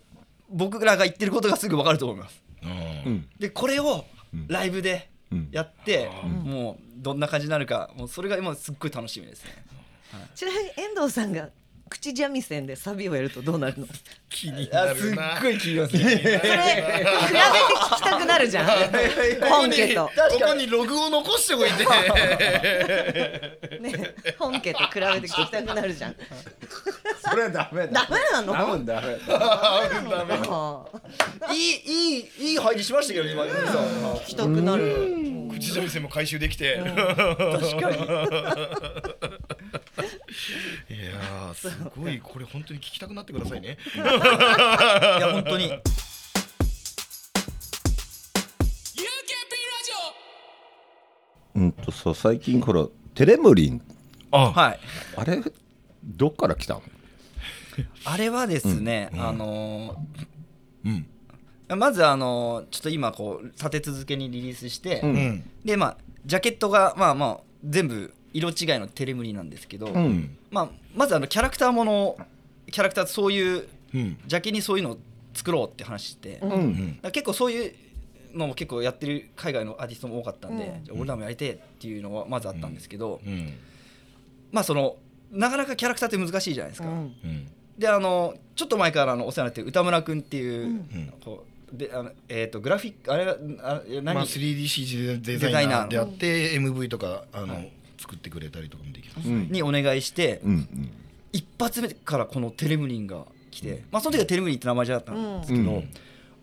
[0.51, 2.41] 僕らが言ってることがすぐ分かると思います。
[2.63, 2.67] う
[3.09, 3.27] ん。
[3.39, 4.47] でこれをうん。
[4.47, 5.49] ライブでうん。
[5.51, 6.09] やって、
[6.43, 9.51] もうどんな感じになるかもうそれが今すっごい楽しみですね。
[10.35, 11.49] ちなみに遠藤さんが
[11.89, 13.87] 口三味線でサビをやるとどうなるの？
[14.29, 15.39] 気になあすっるな。
[15.41, 16.01] ごい聞きますね。
[16.01, 16.45] それ比べて
[17.75, 18.67] 聞きたくなるじゃん。
[19.49, 20.05] 本家と。
[20.05, 20.11] こ
[20.47, 21.83] こにログを残しておいて。
[23.79, 26.15] ね本家と比べて聞きたくなるじゃん。
[27.27, 28.07] それはダメだ。
[28.07, 28.53] ダメなの？
[28.53, 30.85] 多分ダメあ
[31.41, 35.17] あいいいいいい入りしましたけど今今聞きたくなる。
[35.51, 36.77] 口三味線も回収できて。
[36.77, 36.95] 確
[37.81, 37.97] かに。
[40.89, 43.77] いやーすごいこれ本当に聞きたくなってくださいね。
[43.95, 45.79] いや本当に。
[51.55, 53.81] うんとさ最近ほらテレムリン。
[54.31, 54.51] あ。
[54.51, 54.79] はい。
[55.17, 55.41] あれ
[56.03, 56.81] どっから来たの？
[58.05, 60.97] あれはですね、あのー
[61.69, 61.79] うん。
[61.79, 65.43] まずあのちょっと今こう立て続けにリリースして、うん。
[65.65, 70.37] でまあジャケットがまあまあ全部色違いのテレムリなんですけど、うん。
[70.51, 72.17] まあ、まずあのキャラクターもの
[72.71, 74.17] キャラクターそういううん。
[74.27, 74.97] ジャケにそういうのを
[75.33, 76.99] 作ろうって話して、だかうん。
[77.01, 77.73] ら結構そういう
[78.33, 81.01] のも結構やってる海外のアーティストも多かったんで、うん。
[81.01, 83.53] 俺らもやりてえっていうのはまずあったんですけど、うん。
[84.51, 84.97] まあその
[85.31, 86.87] なかなかキャラクターって難しいじゃないですか。
[86.87, 86.95] うん。
[86.95, 87.47] うん。
[87.77, 91.13] であのちょっと前からあのお世話になってる歌村君っていう、ん。
[91.23, 97.63] こうであのえー、とグラフィックあれはあ何、まあ 3DCG デザイナーであって MV とかあの
[98.09, 99.29] 作ってくれたりとかもできます。
[99.29, 99.51] うん。
[99.51, 100.67] にお願いして、うん
[101.31, 105.89] 一発目からこのテレムリンが来て、まあ、その時はテレムリンって名前じゃなかったんですけど、うん。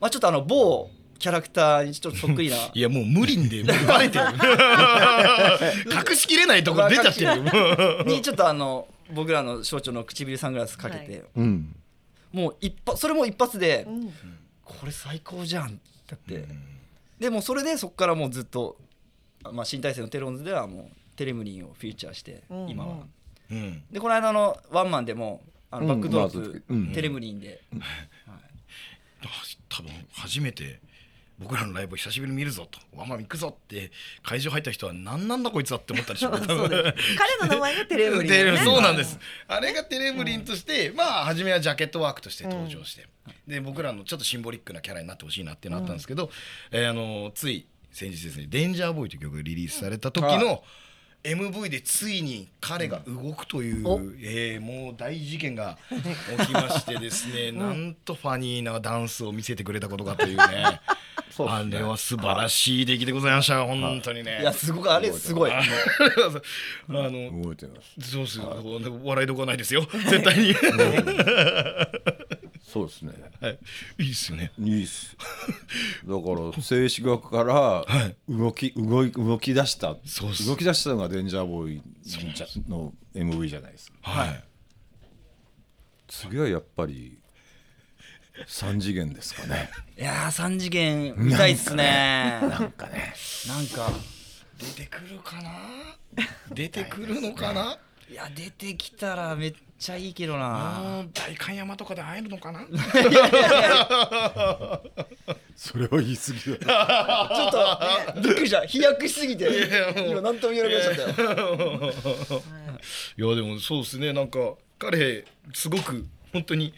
[0.01, 2.57] まあ、ちょっとあの某キャラクターにちょっとそっくりな。
[2.73, 4.27] いやもう無理んでバレてる。
[6.09, 11.23] 隠しきれないとこ出ちゃってる にちょっとあの僕らの象徴の唇サングラスかけて、はい。
[11.35, 11.75] うん。
[12.33, 14.13] もう一発それも一発で、うん。
[14.65, 15.77] これ最高じゃんって
[16.13, 16.49] なって、
[17.19, 18.77] でもうそれでそこからもうずっと、
[19.53, 22.69] まあ、新体制のテロンズではもうテレムリンをフィーチャーして、うん。
[22.69, 23.07] 今は。
[23.51, 23.83] うん。
[23.91, 25.89] でこの間のワンマンでもあのうん。
[25.89, 26.93] バックドロップ、うん。
[26.93, 27.61] テレムリンで、
[29.69, 30.81] 多分初めて
[31.39, 32.79] 僕らのライブを久しぶりに見るぞと。
[32.95, 33.91] ワンマン行くぞって
[34.23, 38.57] 会場入った人は何なんだこいつはって思ったでしょう 彼の名前がテレムリンね。
[38.65, 39.19] そうなんです。
[39.47, 43.07] あれがテレブリンとして、まあ初めはジャケットワークとして登場して、
[43.47, 46.31] で僕らのちょっとシンボリックなキャラになってほしいなっていうのあったんですけど、
[46.71, 50.63] えーあのつい先日ですね「デンジャーボーイ」という曲がリリースされた時の
[51.25, 54.01] MV でついに彼が動くという、お。
[54.23, 60.81] えーもう大事件が起きましてですね、 なんとファニーなダンスを見せてくれたことかというね。
[61.31, 61.53] そうね。
[61.53, 63.63] あれは素晴らしい出来でございました。
[63.65, 64.41] 本当にね。
[64.41, 65.35] いやすごくあれす。
[65.35, 65.53] ごい。
[65.53, 65.63] あ
[66.89, 68.11] の 覚えてます。
[68.11, 69.03] そうですよ。
[69.05, 69.87] 笑いどころないですよ。
[69.93, 70.55] 絶対に。
[72.67, 73.59] そうですねはい。
[73.99, 74.51] いいですよね。
[74.59, 75.17] いいっす
[76.05, 77.85] だから静止画から
[78.29, 81.83] 動き動い動き出したそうっす動き出したのがデンジャーボーイ
[82.69, 84.45] の MV じゃないですかはい。
[86.09, 87.19] 次はやっぱり
[88.47, 93.15] 三次元ですかね いやー3次元見たいっすね なんかね
[93.49, 93.91] なんか
[94.59, 95.53] 出てくるかな？
[96.53, 97.79] 出てくるのかな？
[98.11, 101.05] いや出てきたらめっちゃいいけどな。
[101.13, 102.61] 代官山とかで会えるのかな？
[105.57, 107.29] それは言い過ぎだ。
[107.35, 107.51] ちょっ
[108.15, 108.65] とびっくりした。
[108.67, 109.49] 飛躍しすぎて。
[110.09, 111.93] 今何とも言えなくなっちゃったよ。
[113.19, 114.13] いやでもそうですね。
[114.13, 114.39] なんか
[114.79, 116.73] 彼すごく本当に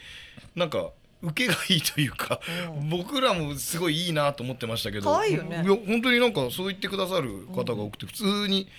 [0.55, 0.91] なんか。
[1.21, 2.39] 受けがいいというか、
[2.89, 5.57] 僕らもすごいいいなと思ってましたけど可愛いよね。
[5.57, 8.69] や本当になんかそう言ってくださる方が多くて普通に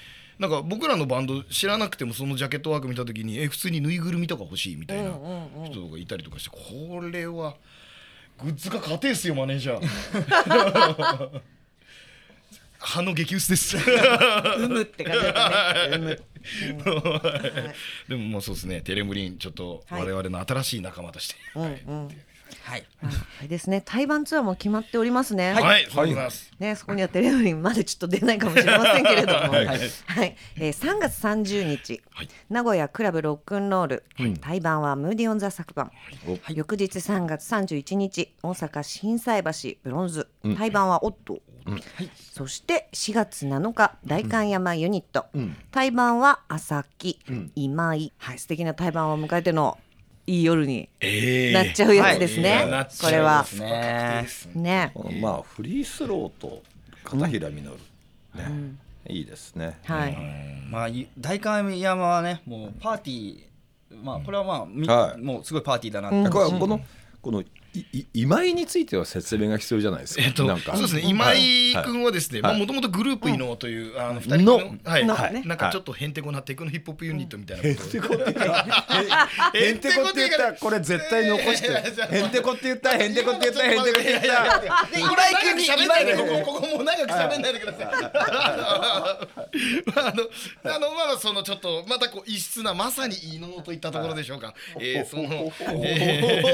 [0.41, 5.11] なんか僕らのバンド知らなくてもそのジャケットワーク見た時にえ普通にぬいぐるみとか欲しいみたいな
[5.67, 7.57] 人がいたりとかしてこれは
[8.43, 11.41] グッズが勝てっすよマネージャー。
[12.83, 13.77] 歯の激薄です。
[14.57, 15.35] うむって感じだっ
[15.91, 15.99] たね。
[15.99, 17.75] うむ
[18.09, 18.81] でもまあそうですね。
[18.81, 21.35] テレムリンちょっとはい我々の新しい仲間として。
[21.55, 21.67] うんう
[22.07, 22.09] ん
[22.65, 22.87] はい。
[23.03, 23.83] はいですね。
[23.85, 25.55] 対バンツアーも決まっておりますね。
[25.55, 26.53] はい、そうです。
[26.59, 32.29] ね、そこにはテレビまでちょっと出ないかもしれませんけれども、はい、えー3月30日、はい。
[32.49, 34.05] 名古屋クラブロックンロール、
[34.41, 35.91] 対バンはムーディオンザ昨晩、
[36.51, 39.51] 翌日3月31日、大阪心斎橋
[39.83, 45.27] ブロンズ、対バンはオットー、そして4月7日、代官山ユニット、
[45.71, 47.19] 対バンは朝木、
[47.55, 49.79] 今井、はい、素敵な対バンを迎えての
[50.31, 51.53] いい夜にええ。
[51.53, 52.71] なっちゃうやつですね、はい。
[52.71, 54.29] なっちゃうこれはね。
[54.55, 54.93] ね。
[55.21, 56.63] まあフリースローと
[57.03, 57.77] 片平実ね、
[59.09, 59.81] いいですね。
[59.85, 60.17] はい、
[60.71, 65.21] まあい大観山はねもうパーティーまあこれはまあみはい。
[65.21, 66.17] もうすごいパーティーだなって。
[66.19, 66.31] うん。
[66.31, 66.81] これはこの
[67.21, 67.43] この
[68.13, 70.23] 今井については説明が必要じゃないですか？
[70.25, 70.73] えっと、なんか。
[70.77, 71.03] そうですね。
[71.07, 72.59] 今井君はですねはい。
[72.59, 75.15] もともとグループ伊能という、あの二人ののはい、な
[75.55, 78.67] んかちょっとへんてこなテクノヒップホップユニットみたいなへんてこって言ったら
[79.55, 85.15] へんてこって言ったらこれ絶対残してへんてこって言ったへんてこって言ったへんてこって言ったで今井
[85.55, 87.87] 君に喋んないでここここもう長く喋んないでください。
[87.87, 89.29] あ
[90.65, 94.55] のあのまあそのちょっとまたこう異質なまさに異能といったところでしょうか。
[94.79, 95.53] えーその、
[95.85, 96.51] えー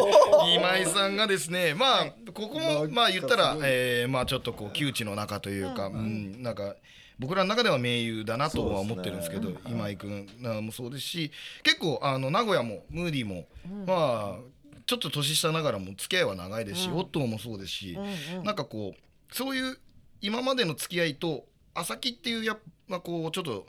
[0.57, 6.75] 今井さんがですねまあここもまあ言ったらえーまあちょっとこう窮地の中というか、うん、なんか。
[7.19, 10.29] 僕らの中では盟友だなとは思ってるんですけど今井君
[10.62, 11.31] もそうですし
[11.62, 13.47] 結構あの名古屋もムーディも、
[13.87, 17.99] まあちょっと年下ながらも付き合いは長いですし、オットーもそうですし、
[18.45, 19.79] なんかこうそういう
[20.21, 23.66] 今までの付き合いと朝木っていうやっぱこうちょっと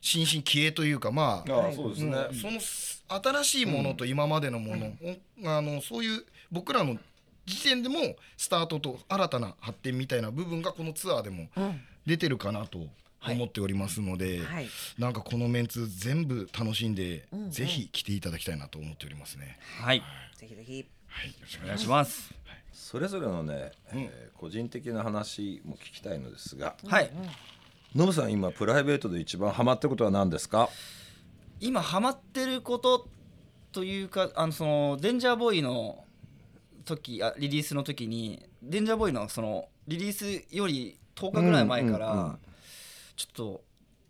[0.00, 2.26] 新進気鋭というかまあ、あそうですね。
[2.30, 2.60] うんその
[3.10, 4.92] 新しいものと今までのもの、
[5.42, 6.96] おあのそういう僕らの
[7.46, 12.78] 時点でもスタートと新たな発展みたいな部分がこのツアーでもうん出てるかなと
[13.26, 14.68] 思っておりますので、はい。
[14.98, 19.58] なんかこのメンツ全部楽しんで、うんうんぜひ来ていただきたいなと思っておりますね。
[19.82, 20.02] はい。
[20.36, 20.86] ぜひぜひ。
[21.08, 22.32] はい、よろしくおお願いします。
[22.72, 27.10] それぞれのね、えー個人的な話も聞きたいのですがはい。
[27.94, 30.68] ノブさん今プライベートで一番ハマってることは何ですか？
[31.60, 33.08] 今ハマってること
[33.72, 36.04] というかあのそのデンジャーボーイの
[36.96, 42.38] 時あリリースの時にデンジャーボーイのそのリリースより10日ぐらい前から、うんうんうん
[43.18, 43.64] ちょっと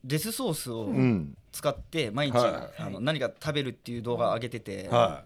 [0.04, 1.34] デスソースをうん。
[1.50, 2.82] 使って毎日、はい。
[2.82, 5.24] あの何か食べるっていう動画上げてて、は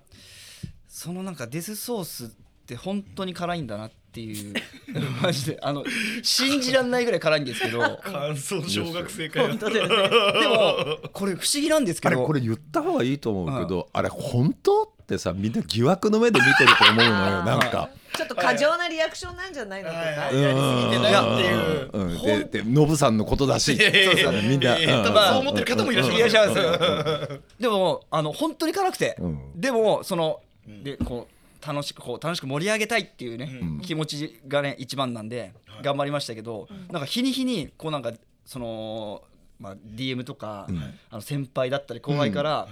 [0.89, 2.29] そのなんかデスソースっ
[2.65, 4.55] て本当に辛いんだなっていう
[5.21, 5.85] マジであの
[6.23, 10.09] 信じらんないぐらい辛いんですけど感想小学生会本当だよね。
[10.41, 14.93] でもこれ不思議なんですけどあれこれ言った方がいいと思うけど、あれ本当？
[15.13, 17.91] ってさみんな疑惑の目で見てると思うのよなんか。
[18.15, 21.91] ちょっと過剰なリアクションなんじゃないのとかはいやりすぎてないっていう。
[21.93, 23.77] うん、ででノブさんのことだし。
[23.77, 24.77] そうそうみんな。
[24.77, 29.61] そう思ってる方もいらっしゃいますでもあの本当に辛くて、うん。
[29.61, 33.81] でもそのでこう楽しくこう楽しく盛り上げたいっていうね、うん。
[33.81, 38.13] 気持ちがね一番なんで頑張りましたけど、なんか日に日にこうなんか
[38.45, 39.23] その、
[39.59, 40.77] まあ、DM とか、ん。
[41.11, 42.69] あの先輩だったり後輩から、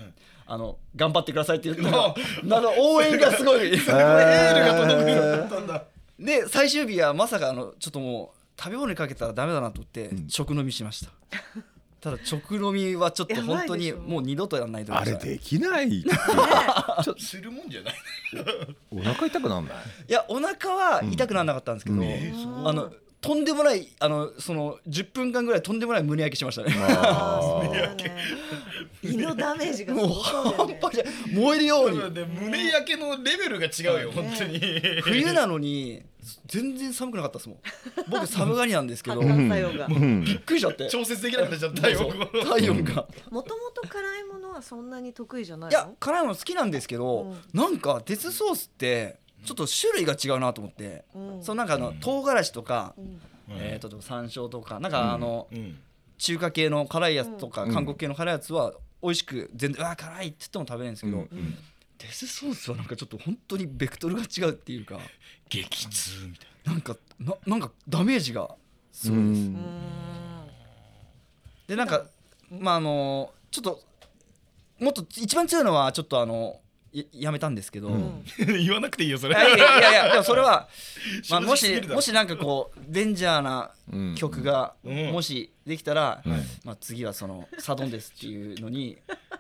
[0.53, 3.69] あの頑張ってくださいっていうのがなんか応援がすごい。
[3.73, 5.85] エールが届くようになったんだ。
[6.19, 11.13] で最終日はまさかあのちょっともう食べ物にかけたらダメだなと思って直飲みしました、
[12.01, 16.05] ただ直飲みはちょっと本当にもう二度とやらないと思あれできない。
[17.17, 17.95] するもんじゃない。
[18.91, 19.77] お腹痛くなんない？
[20.09, 22.69] いやお腹は痛くならなかったんですけど、うん。
[22.69, 26.75] あのとんでもないあのその10分間ぐらいとんでもない胸焼けしましたね。
[26.79, 27.65] あー。
[27.65, 28.17] そうだよね
[29.03, 30.79] 胃のダメージがすもうごそうだよね。
[30.81, 31.05] 半端じゃ
[31.35, 32.15] 燃えるように。
[32.15, 34.61] で胸焼けのレベルが違うよ本当に。
[35.03, 36.03] 冬なのに
[36.47, 37.59] 全然寒くなかったですもん。
[38.11, 39.21] 僕寒がりなんですけど。
[39.23, 40.89] 発びっくりしちゃって。
[40.89, 41.97] 調節できなくなっちゃった体
[42.71, 43.07] 温が。
[43.31, 47.39] もともと辛いものはそんなに得意じゃないいやの辛いもの好きなんですけど、うん。
[47.53, 51.43] なんかデスソースってちょっと種類が違うなと思って、うん。
[51.43, 53.21] そのなんかあの唐辛子とか、うん。
[53.51, 55.79] えー、と山椒とかなんかあの、うん。
[56.19, 57.75] 中華系の辛いやつとか、うん。
[57.75, 61.59] 韓国系の辛いやつは美味しく全然うわ辛いって言っても食べれるんですけど、うん。
[61.99, 64.99] デスソースはなんかちょっと本当にベクトルが違うっていうか
[65.49, 66.73] 激痛みたいな。
[66.73, 68.55] なんかななんかダメージが
[68.93, 69.51] すごいです。
[71.69, 72.05] でなんか
[72.51, 73.81] まああのちょっと
[74.79, 76.61] もっと一番強いのはちょっとあの
[76.93, 78.25] ややめたんですけど、うん。
[78.39, 79.35] 言わなくていいよそれ。
[79.35, 80.69] いやいやいやでもそれは、
[81.31, 84.15] まあ、もしもしなんかこうデンジャーなうん。
[84.17, 85.07] 曲がうん。
[85.13, 86.29] もしできたら、はい。
[86.65, 88.99] まあ、次はそのサドンデスっていうのに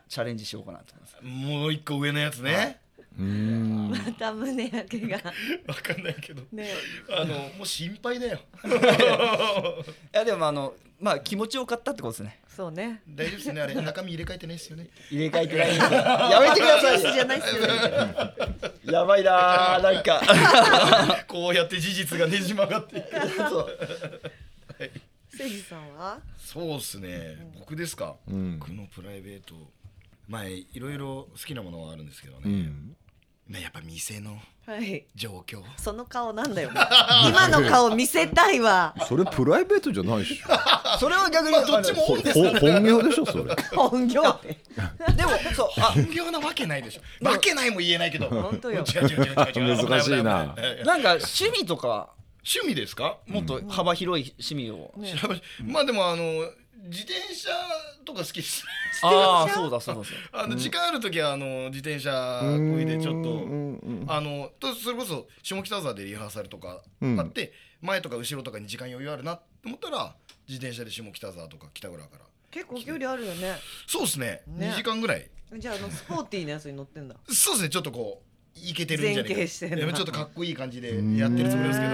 [0.09, 1.17] チャレンジしようかなと思います。
[1.23, 2.79] もう一個上のやつね。
[2.85, 2.90] うん
[3.21, 5.17] また胸焼けが
[5.67, 6.43] わかんないけど。
[6.53, 6.69] ね
[7.11, 8.41] あのもう心配だよ。
[8.67, 12.41] いやでもあのまあ気持ちよかったってことですね。
[12.49, 14.89] そうね大丈夫ですねあれ中身入れ替えてないですよね。
[15.11, 15.99] 入れ替えてないんですよ。
[15.99, 17.13] やめてくださいよ。
[17.13, 18.25] じゃないっすよね
[18.85, 21.25] やばいなーなんか。
[21.29, 23.09] こうやって事実がねじ曲がっていく。
[23.49, 23.79] そう
[25.37, 26.21] せいじさんは？
[26.39, 27.37] そうっすね。
[27.59, 28.17] 僕ですか？
[28.29, 29.55] うん僕のプライベート。
[30.29, 32.43] まあいろいろ好きなものはあるんですけどね。
[32.45, 32.95] うんね
[33.59, 35.05] やっぱ店のはい。
[35.17, 35.63] 状況。
[35.77, 36.71] その顔なんだよ。
[37.29, 38.95] 今の顔見せたいわ。
[39.09, 40.47] それプライベートじゃないっしょ。
[41.01, 43.57] それは逆に、まあどっちも多いですほ本業でしょそれ。
[43.75, 44.23] 本業。
[44.23, 44.57] っ て
[45.17, 47.29] でもそうあ本業なわけないでしょ。
[47.29, 48.29] わけないも言えないけど。
[48.29, 48.85] 本当よ。
[48.87, 49.87] 違う違う違う違う違う。
[49.89, 50.23] 難しいな。
[50.85, 52.11] なんか趣味とか。
[52.45, 53.19] 趣味ですか？
[53.27, 54.93] もっと幅広い趣味を。
[54.97, 55.15] ね。
[55.65, 56.23] まあでもあの
[56.85, 57.51] 自転車
[58.05, 58.65] とか好きです。
[59.03, 60.43] ああそうだそうだそうだ。
[60.43, 64.13] あの時間ある時はあの自転車こいでちょっと。
[64.13, 70.15] あのとそれこそ下北沢でリハーサルとかうんあって、前とか後ろとかに時間余裕あるなって思ったら
[70.49, 73.57] 自転車で下北沢とか北浦から結構距離あるよね。
[73.87, 74.43] そうですね。
[74.47, 74.71] ね。
[74.71, 75.31] 2時間ぐらい。
[75.57, 77.17] じゃああのスポーティーなやつに乗ってんだ。
[77.29, 77.69] そうですね。
[77.69, 81.93] ちょっとこういけてるんじゃない前傾してんだいやちょっとかっこいい感じでやってるつもりですけど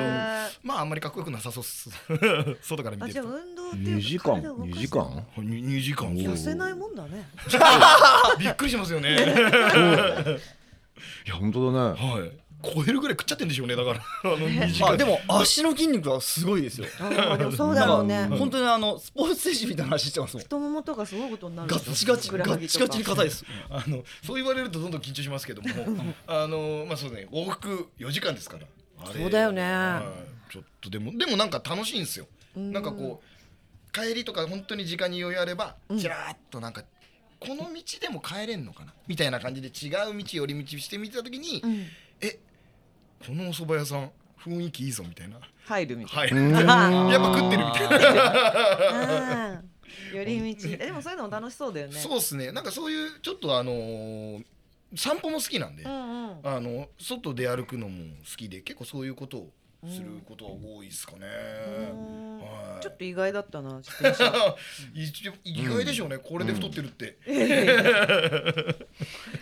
[0.62, 1.90] まああんまりかっこよくなさそうっす。
[2.62, 6.14] 外から見あじゃあ運動って2時間体を動かす2時間？2, 時間？
[6.14, 7.28] 痩せないもんだね。
[8.38, 9.14] びっくりしますよね。
[11.26, 12.00] いや本当だね。
[12.00, 14.00] はい超えるぐらい食っちゃってんでしょうねだから。
[14.24, 16.86] あの2時間あでも足の筋肉はすごいですよ。
[17.38, 18.26] でもそうだろうね。
[18.26, 20.42] 本当にあのスポーツ選手みたいな話してますもん。
[20.42, 23.44] 太ももとかすごいことになるでガチガチガチガチに硬いです。
[23.70, 25.68] あのそう言われるとどんどん緊張しますけども。
[26.26, 27.28] あのまあそうね。
[27.30, 28.66] 往復4時間ですから。
[29.12, 29.62] そうだよね。
[29.62, 30.02] は
[30.48, 30.52] い。
[30.52, 32.26] ちょっとでもでもなんか楽しいんですよ。
[32.58, 32.72] ん。
[32.72, 36.84] なんかこう帰りとか本当に時間に余裕あればちらーっとなんか
[37.38, 38.92] この道でも帰れんのかな？
[39.06, 41.86] みたいな感じで違う道寄り道してみた時に、うん
[42.20, 42.38] え
[43.26, 44.10] このお蕎麦屋さん
[44.40, 45.38] 雰囲気いいぞみたいな。
[45.64, 46.52] 入るみたいはい
[47.12, 49.62] やっぱ食ってるみたいな。
[50.14, 50.68] 寄り道。
[50.72, 51.94] えでもそういうのも楽しそうだよね。
[51.98, 52.52] そうっすね。
[52.52, 54.44] なんかそういうちょっとあのー
[54.94, 56.40] 散歩も好きなんで、うんうん。
[56.44, 59.50] あの外で歩くのも好きで結構そういうことを
[59.84, 61.26] することは多いですかね、
[61.92, 62.38] うん。
[62.38, 62.82] はい。
[62.82, 64.56] ちょっと意外だったな自転車
[64.94, 67.66] 一応意外でしょうね、これで太ってるって、え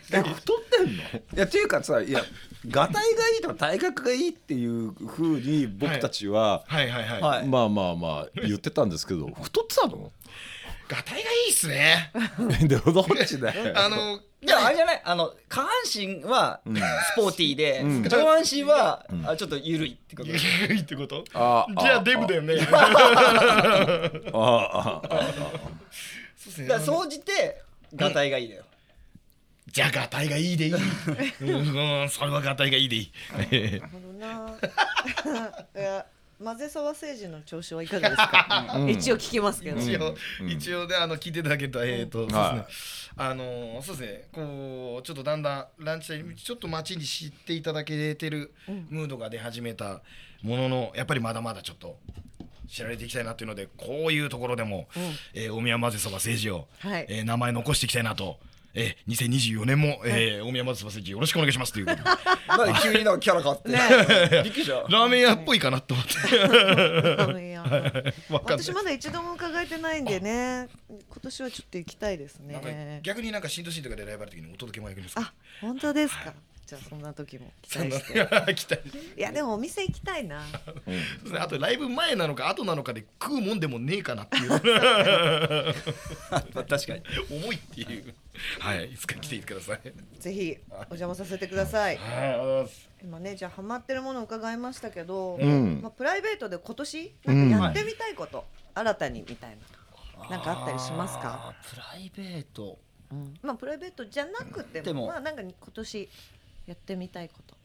[0.03, 0.33] 太っ
[0.71, 1.03] てんの？
[1.03, 2.23] いやっていうかさいや
[2.69, 6.91] がたいがいいとか体格がいいっていうふうに僕たちは、はい。
[6.91, 7.47] はいはい、はい。
[7.47, 10.13] まあまあまあ言ってたんですけど太ってたの？
[10.87, 12.13] がたいがいいっすね。
[12.69, 13.73] でどっちだよ。
[13.79, 15.03] あのでもあれじゃない？
[15.05, 16.75] あの下半身はん。
[16.77, 16.81] ス
[17.17, 18.03] ポーティーで、うん。
[18.03, 19.27] 上半身は、ん。
[19.29, 20.31] あちょっと緩いってこと？
[20.31, 21.25] いいってこと？
[21.35, 22.57] あじゃあデブだよね。
[22.73, 22.77] あ
[24.33, 25.09] あああ
[26.37, 26.69] そうっすね。
[26.69, 27.63] だから総じて
[27.95, 28.65] がたいがいいだよ、
[29.71, 30.75] じゃあがたいがいいでいい。
[31.41, 31.49] うん
[32.03, 33.13] うんそれはがたいがいいでいい。
[33.41, 34.51] なるほどな。
[35.77, 36.07] いや
[36.43, 38.89] 混ぜそば政治の調子はいかがですか、 うん。
[38.91, 40.51] 一応聞きますけど、一応、うん。
[40.51, 42.41] 一応であの聞いていただけると、えっ、と、そうですね。
[42.43, 42.67] はい。
[43.17, 44.29] あのーそうですね。
[44.33, 48.53] こうちょっとだんだんランチタイムちょっと街に知っていただけてる
[48.89, 50.03] ムードが出始めた
[50.43, 51.99] ものの、やっぱりまだまだちょっと
[52.69, 54.89] 知られていきたいなっていうので、こういうところでも、
[55.33, 57.07] えー大宮混ぜそば政治を、はい。
[57.09, 58.39] えー名前残していきたいなと。
[58.77, 62.03] えー、2024年も、えー大宮混ぜそば政治よろしくお願いしますということで。
[62.49, 64.73] なんで急になんかキャラ変わって、ね びっくりした。
[64.75, 66.13] ラーメン屋っぽいかなと思って。
[67.47, 68.13] い やわかんない。
[68.67, 73.01] 私まだ一度も伺えてないんでね今年はちょっと行きたいですね。
[73.03, 75.23] 逆になんか新都心とかでライブある時にお届けもやるんですか？
[75.23, 76.35] あ本当ですか、
[76.67, 78.83] じゃあそんな時も 期待して。
[79.17, 80.43] いやでもお店行きたいな。
[80.47, 81.39] そうですね。
[81.39, 84.51] あとライブ前なのか後なのかで食うもんでもねえかなっていう。
[84.51, 84.61] まあ
[86.65, 87.03] 確かに。
[87.31, 88.15] 重いっていう。
[88.59, 89.81] はいいつか来てください。
[90.19, 91.97] ぜひお邪魔させてください。
[91.97, 92.91] はいありがとうございます。
[93.03, 95.81] 今ねじゃあハマってるものを伺いましたけど、ん。
[95.83, 99.59] まあ、プライベートで今年なんかやってみたいこと、新たにみたい
[100.21, 102.79] ななんかあったりしますか、プライベート。
[103.11, 106.09] うん、まあプライベートじゃなくてもまあなんか今年
[106.67, 107.57] やってみたいこと。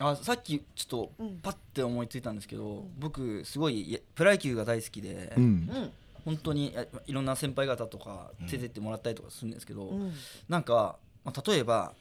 [0.00, 1.38] あさっきちょっとうん。
[1.38, 5.42] パッて思いついたんですけど、僕すごいいやプロ野球が大好きで、うん。
[5.42, 5.92] うん
[6.24, 10.12] 本当にやいろんな先輩方とか連れてってもらったりとかするんですけど、うん。
[10.46, 11.94] なんか、まあ、例えば、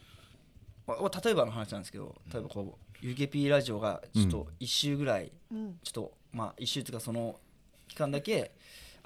[0.86, 5.80] まあ、例えばの話なんですけど例えばこう UKP ラジオがちょっと1週ぐらい、うん。
[5.82, 7.39] ちょっとまあ1週っていうかその
[7.88, 8.51] 期間だけ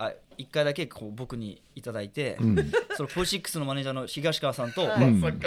[0.04, 2.72] あ1回だけこう僕にいただいて、ん。
[2.98, 4.88] そのポーシックスのマネージャーの東川さんと、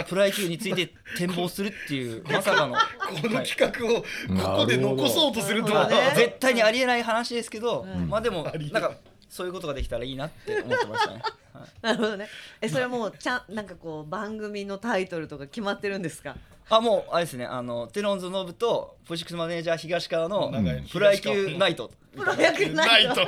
[0.07, 2.75] プロ野球について展望するっていうまさかの。
[2.75, 2.79] こ
[3.27, 5.89] の企画をここで残そうとするとは。
[5.89, 8.07] ね絶対にありえない話ですけど、うん。
[8.07, 8.95] まあでもなんか
[9.27, 11.21] そういうことができたらいいなって思ってましたね。
[11.51, 11.63] はい。
[11.81, 12.27] なるほどね。
[12.61, 16.37] えそれもうちゃんなんかこう番組のタイトルとか決まってるんですか？
[16.69, 17.45] あもうあれですね。
[17.45, 20.53] あのテロンズノブとポジシックスマネージャー東川の
[20.91, 23.27] プロ野球ナイトプロ野球ナイト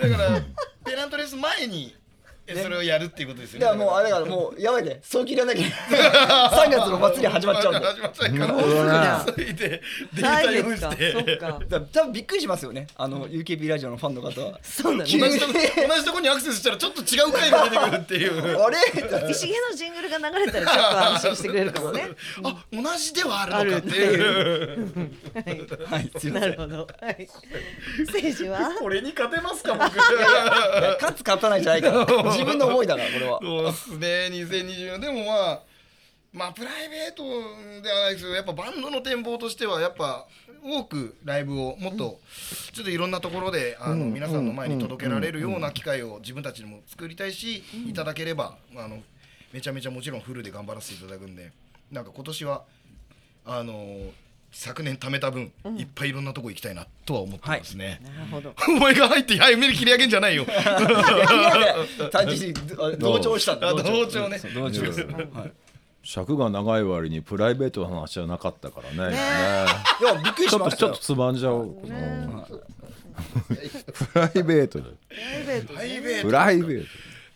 [0.00, 0.40] だから
[0.84, 1.94] ペナントレース前に
[2.56, 3.66] それをやるっていうことですよね。
[3.66, 7.86] いやもうあれだからもうやばいで早期入れなきゃ3 月の祭り始まっちゃうんで。
[7.86, 9.82] 始まっちゃうから急いで
[10.14, 11.12] データ来用意して。
[11.12, 11.60] そっか。
[11.92, 12.86] 多分びっくりしますよね。
[12.96, 14.58] あの UKP ラジオのファンの方は。
[14.62, 15.04] そうだ。
[15.04, 18.56] ね同じとこ同じとこにアクセスしたらちょっと違う回が出てくるっていう。
[18.62, 18.78] あれ？
[19.30, 22.08] 石毛のジングルが流れたらちょっと安心してくれるかもね。
[22.44, 24.88] あ同じではあるのかっていう。
[25.86, 26.32] はい。
[26.32, 27.28] なるほどはい。
[28.06, 28.70] 政治は？
[28.78, 29.82] これに勝てますか僕。
[31.00, 32.06] 勝つ勝たないじゃないから
[32.40, 33.38] 自分の思いだからこれは。
[33.40, 35.60] そうっすね2024でもまあ
[36.32, 37.24] まあプライベート
[37.82, 40.26] ではないですけどやっぱバンドの展望としてはやっぱ
[40.62, 42.20] 多くライブをもっと
[42.72, 49.02] ちょっといろんなところであの皆さんの前に届けられるような機会を自分たちにも作りたいしいただければあの
[49.52, 51.50] めちゃめちゃもちろんフルで頑張らせていただくんで
[51.90, 52.62] なんか今年は
[53.44, 54.10] あの
[54.52, 58.00] 昨年貯めた分いっぱいいろんなとこ行きたいなとは思ってますね。
[58.02, 58.54] なるほど。
[58.68, 60.44] お前が入ってはい目で切り上げんじゃないよ。
[62.10, 63.54] 単純にあ同調した。
[63.54, 64.28] ん同調。
[64.28, 64.88] ねそう同調は
[65.46, 65.52] い。
[66.02, 69.16] 尺が長い割にプライベートの話はなかったからね。
[69.16, 69.18] ね
[70.00, 71.74] いやびっくりちょっとちょっしましたよとつまんじゃおう、
[73.92, 76.88] プライベートでプライベートプライねベート。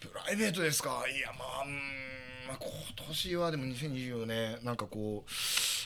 [0.09, 1.05] プライベートですか？
[1.15, 5.31] いやまあ今年はでも2024年なんかこう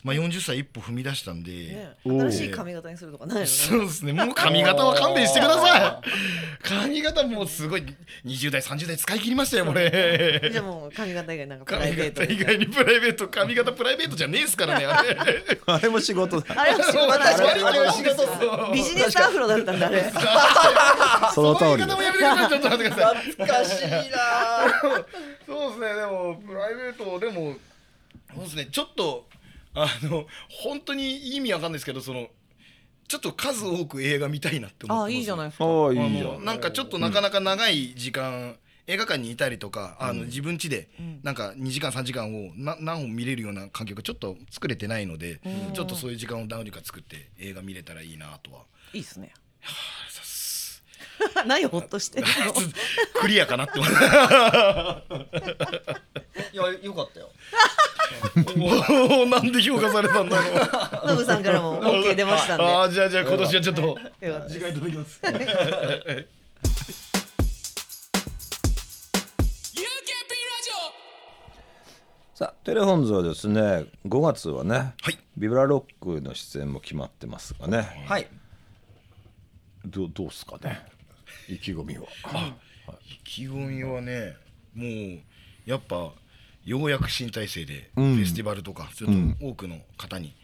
[0.04, 1.96] まあ40歳一歩踏み出したんで、ね。
[2.04, 3.46] 新しい髪型にするとかないのね。
[3.46, 4.12] そうですね。
[4.12, 6.08] もう髪型は勘弁してください。
[6.62, 7.84] 髪型もうすごい
[8.24, 10.50] 20代30代使い切りましたよこれ。
[10.52, 15.16] じゃあもう髪型以外なんかプライ髪ベート型以外にプライベート髪型プライベートじゃねえっすからねあれ。
[15.66, 16.60] あれも仕事だ。
[16.60, 17.68] あれは仕事だ。
[17.68, 20.12] あれは仕事ビジネスアフロだったんだあれ。
[21.34, 23.16] その通りもやめてくださいちょっと待ってください。
[23.32, 23.98] 懐かしいな。
[25.46, 25.94] そうですね。
[25.94, 27.56] でもプライベートでも
[28.34, 28.68] そうですね。
[28.70, 29.26] ちょっと
[29.74, 32.28] あの本当に意味わかんないですけどその
[33.08, 35.04] ちょっと数多く映画見たいなって思ってます。
[35.06, 35.64] あいいじゃないですか。
[35.64, 36.24] ああいあいじゃん。
[36.24, 38.56] のなんかちょっとなかなか長い時間、
[38.86, 40.88] 映画館にいたりとかあの自分家で
[41.22, 45.40] なんか2時間3時間をな何本見れるような環境がちょっと作れてないので
[45.74, 48.62] ちょっとそういう時間を何にか作って映画見れたらいいなとは。
[48.94, 49.32] いいですね
[51.46, 52.52] 何ほっとしてるの？
[53.20, 53.82] クリアかなってい
[56.56, 57.30] やよかったよ。
[58.56, 61.08] おーなんで評価されたんだろう。
[61.08, 62.64] ノブさんからも OK 出ましたんで。
[62.64, 63.82] ああじゃあじゃあ今年はちょっと。
[63.82, 65.20] よかったです時間いただきます。
[72.34, 75.18] さあテレフォンズはですね5月はね、はい。
[75.36, 78.04] ビブラロックの出演も決まってますがね。
[78.06, 78.28] はい。
[79.84, 80.80] どうどうっすかね？
[81.48, 82.04] 意気込みは。
[83.06, 84.36] 意気込みはね
[84.74, 85.20] もう
[85.64, 86.12] やっぱ
[86.64, 88.04] ようやく新体制でフん。
[88.16, 90.34] ェスティバルとかちょっと多くの方に、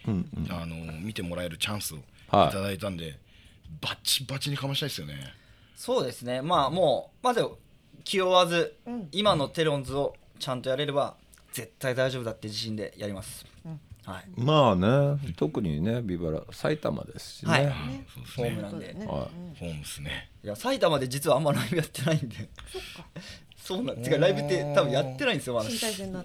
[0.48, 2.52] あの見てもらえるチャンスをいはい。
[2.52, 3.18] ただいたんで、
[3.80, 5.14] バッチバチにかましたいですよね。
[5.76, 6.40] そうですね。
[6.40, 7.46] まあもうまず
[8.04, 8.74] 気負わず、
[9.12, 11.16] 今のテロンズをちゃんとやれれば
[11.52, 13.44] 絶対大丈夫だって自信でやります、
[14.04, 14.24] はい。
[14.36, 17.66] まあね特にねビブラ埼玉ですしね、はい。
[17.66, 17.72] あ
[18.14, 18.50] そうですね。
[18.50, 19.06] ホームなんで、ね。
[19.06, 19.12] は
[19.58, 20.30] ホームですね。
[20.42, 22.48] いや埼玉で実はあんまライブやってないんで。
[23.56, 25.70] そうなんてかライブって多分やってないんですよまだ。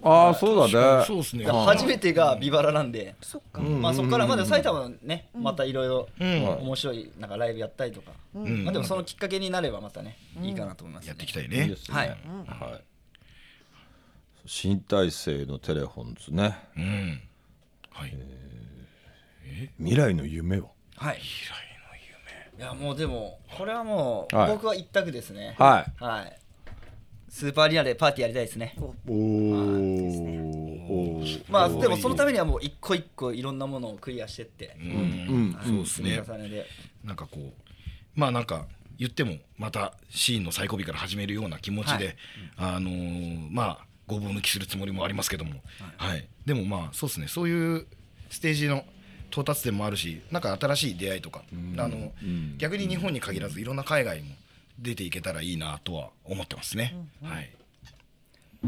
[0.04, 1.06] ああそうだね。
[1.06, 1.46] そうですね。
[1.46, 3.62] 初めてがビバラなんで、そっか。
[3.62, 6.48] まあそこからまだ埼玉のねまたいろいろうん。
[6.68, 8.66] 面白いなんかライブやったりとか、ん。
[8.66, 11.10] まあでもそのきっかけになればまたねいいかなと思います、ね。
[11.10, 11.46] やっていきたいい。
[11.46, 11.78] いねで。
[11.78, 11.98] すね。
[11.98, 12.10] はい。
[12.10, 12.16] は
[12.78, 12.84] い
[14.46, 16.58] 新体制のテレフォンズね。
[16.76, 17.22] うん。
[18.00, 18.18] はい。
[19.78, 20.72] 未来の夢を。
[20.96, 21.18] はい。
[21.18, 24.52] いやもうでもこれはもうはい。
[24.52, 25.56] 僕は一択ですね。
[25.58, 26.04] はい。
[26.04, 26.40] はい。
[27.30, 28.76] スーパーアリーナでパーティーやりたいですね。
[29.08, 29.14] おお
[31.50, 35.58] まあでもそのためにはもう一個一個いろんなものをクリアしてって、うん。
[35.64, 36.24] そうですね。
[36.26, 36.66] 重ねで
[37.04, 37.54] なんかこう
[38.16, 38.66] まあなんか
[38.98, 42.18] 言ってもまたシーンの最後尾から始めるような気持ちで、
[42.58, 45.62] あのーまあごぼう抜きするつもりもありますけども、
[45.98, 46.28] はい。
[46.46, 47.28] でもまあそうですね。
[47.28, 47.86] そういう
[48.30, 48.84] ステージの
[49.32, 51.44] 到達点もあるしなんか新しい出会いとか、
[51.78, 52.12] あの
[52.58, 54.36] 逆に日本に限らずいろんな海外も
[54.80, 56.96] 出ていけたらいいなとは思ってますね。
[57.24, 57.52] はい。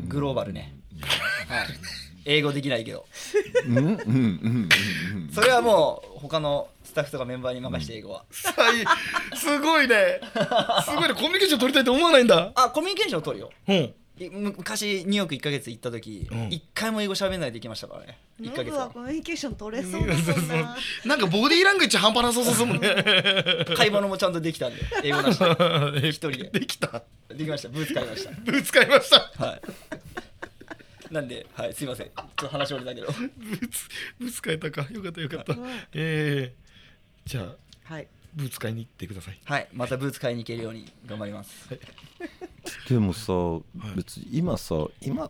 [0.08, 0.74] グローバルね、
[1.50, 1.68] はい、
[2.26, 3.06] 英語できないけど。
[5.34, 8.86] それはもう他のスタッフとかメンバーに任せて英語は、最
[9.36, 10.22] すごいね。
[10.86, 11.14] すごいね。
[11.14, 12.52] コミュニケーション取りたいと思わないんだ。
[12.56, 13.52] あコミュニケーションを取るよ。
[13.68, 13.94] うん
[14.30, 16.50] 昔ニューヨーク1か月行った時うん。
[16.52, 18.18] 一、回も英語喋んないで行きましたからね。
[18.40, 18.90] 1か月は。
[18.90, 20.08] コミュニケーション取れそうだもん。
[20.62, 23.66] ななんかボディーラングエッジ半端なさそうですもんね。
[23.76, 25.40] 買い物もちゃんとできたんで英語なし
[26.02, 26.50] で一人で。
[26.60, 27.04] できた？
[27.30, 27.70] できました。
[27.70, 28.32] ブーツ買いました。
[28.32, 29.46] ブーツ買いました？
[29.46, 29.62] はい。
[31.14, 32.08] なんではいすいません。
[32.08, 33.08] ちょっと話折れたけど。
[33.12, 33.88] ブーツ
[34.20, 34.88] ブーツ買えたか？
[34.92, 35.54] よかったよかった。
[35.94, 36.56] ええ。
[37.26, 37.56] じゃあ
[37.94, 38.08] はい。
[38.34, 39.40] ブーツ買いに行ってください。
[39.44, 39.68] はい。
[39.74, 41.68] またブーツ買いに行けるように頑張ります
[42.90, 43.34] でもさ、
[43.96, 45.30] 別に今さ今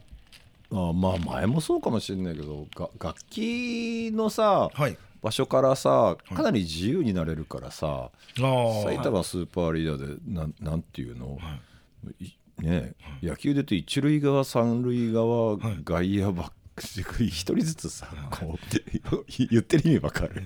[0.71, 4.97] あまあ前もそうかもしれないけどが楽器のさ、はい。
[5.21, 8.09] 場所からさかなり自由になれるからさ。
[8.35, 11.37] 埼玉スーパーアリーナでなんなんていうの、
[12.19, 12.31] い。
[12.59, 18.75] ね野球で言うと一塁側三塁側、外野バック一人ずつさこう
[19.49, 20.43] 言ってる意味わかる。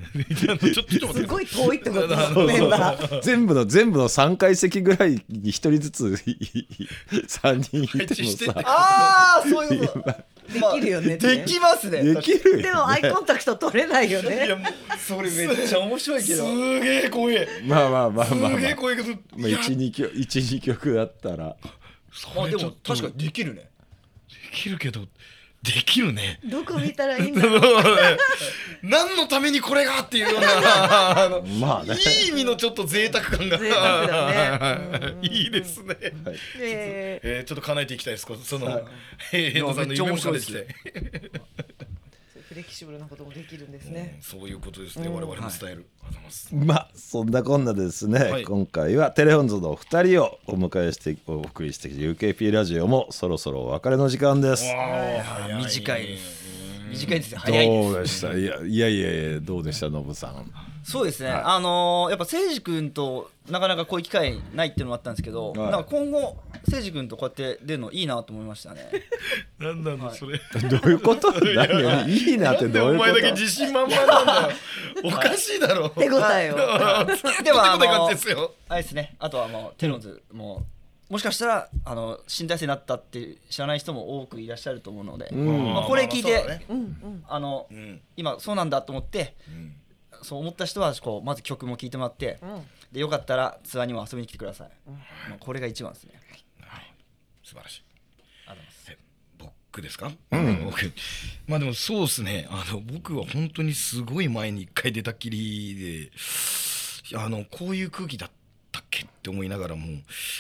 [1.14, 8.62] すごい遠いってことメンバー全部の全部の3階席ぐらいに一人ずつ3人いてもさ。
[8.66, 10.14] ああそういうこと。
[10.54, 11.18] できるよね。
[11.18, 12.04] できますね。
[12.04, 17.48] できるでもアイコンタクト取れないよいやねもうそれめっちゃ面白いけすどげえ怖え。
[17.66, 18.60] まあまあまあすまあまあ。
[18.60, 19.10] げえ怖いけど。
[19.10, 21.56] まあ、12曲一二曲だったら。
[22.38, 23.62] あでも確かにできるね。
[23.62, 23.70] で
[24.54, 25.02] きるけど
[25.66, 26.40] できるね。
[26.44, 27.84] どこ見たらいいんだろう。
[28.84, 31.96] 何のためにこれがっていうようなまあね。
[32.24, 33.58] いい意味のちょっと贅沢感が。
[33.58, 35.18] 贅沢だね。
[35.24, 35.98] いいですね。
[36.60, 38.28] ええー、ちょっと叶えていきたいです。
[38.28, 38.84] こその、はい。
[39.34, 40.66] えー、江戸さんの夢も叶えていきたい。
[42.56, 44.18] ーフレキシブルなこともできるんですね。
[44.22, 45.10] そういうことですね。
[45.10, 45.50] 我々も伝える。
[45.60, 46.56] ありがとうございます。
[46.56, 48.44] まあそんなこんなですね、はい。
[48.44, 54.64] 今回はテレフォンズのお二人をお迎えしてお送りしてきて UKP ラジオもそろそろお別れの時間です。
[54.74, 56.46] あー短いです
[56.90, 57.34] 短いです。
[57.34, 57.92] よ早いです。
[57.92, 58.34] どうでした？
[58.34, 59.90] いやいやいやいやどうでした？
[59.90, 60.52] ノブさん
[60.88, 65.72] そうですね、あのーやっぱ誠司君となかなかこういう機会ないっていうのもあったんですけど、はい。
[65.72, 68.88] なんか今後誠司君とこうやって出るのいいなと思いましたね。
[69.58, 70.40] なんなんだそれ。
[70.70, 71.32] どういうこと？
[71.42, 72.08] 何？
[72.12, 73.12] いいなってどういうこと？
[73.12, 74.50] お前だけ自信満々なんだよ。
[75.04, 75.90] おかしいだろ。
[75.90, 76.56] 手応えを。
[76.56, 77.06] でもあ
[77.44, 78.54] 手応え感のじですよ。
[78.70, 79.16] あれですね。
[79.18, 80.22] あとはもうテロンズ。
[80.32, 80.66] も
[81.10, 85.74] もしかしたらあの新体制になったって知らない人も多くいらっしゃると思うので、ん。
[85.74, 86.66] まあ、これ聞いて、まあね。
[87.28, 88.02] あのうん。
[88.18, 89.74] 今そうなんだと思ってうん
[90.22, 92.40] そう思った人はこうまず曲も聴いてもらって、
[92.92, 94.70] でよかったらツアーにも遊びに来てください、
[95.30, 96.14] まあ、これが一番ですね。
[97.44, 97.84] 素晴らしい。
[98.48, 98.92] ありがとうございます。
[98.92, 98.98] え
[99.38, 100.12] 僕ですか、
[100.66, 100.94] 僕。
[101.48, 102.48] まあでもそうですね。
[102.50, 106.10] あの僕は本当にすごい前に一回出たっきり
[107.12, 108.32] であのこういう空気だっ
[108.72, 109.86] たっけって思いながらも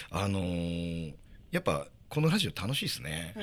[0.10, 1.14] あのー
[1.52, 3.34] やっぱこのラジオ楽しいですね。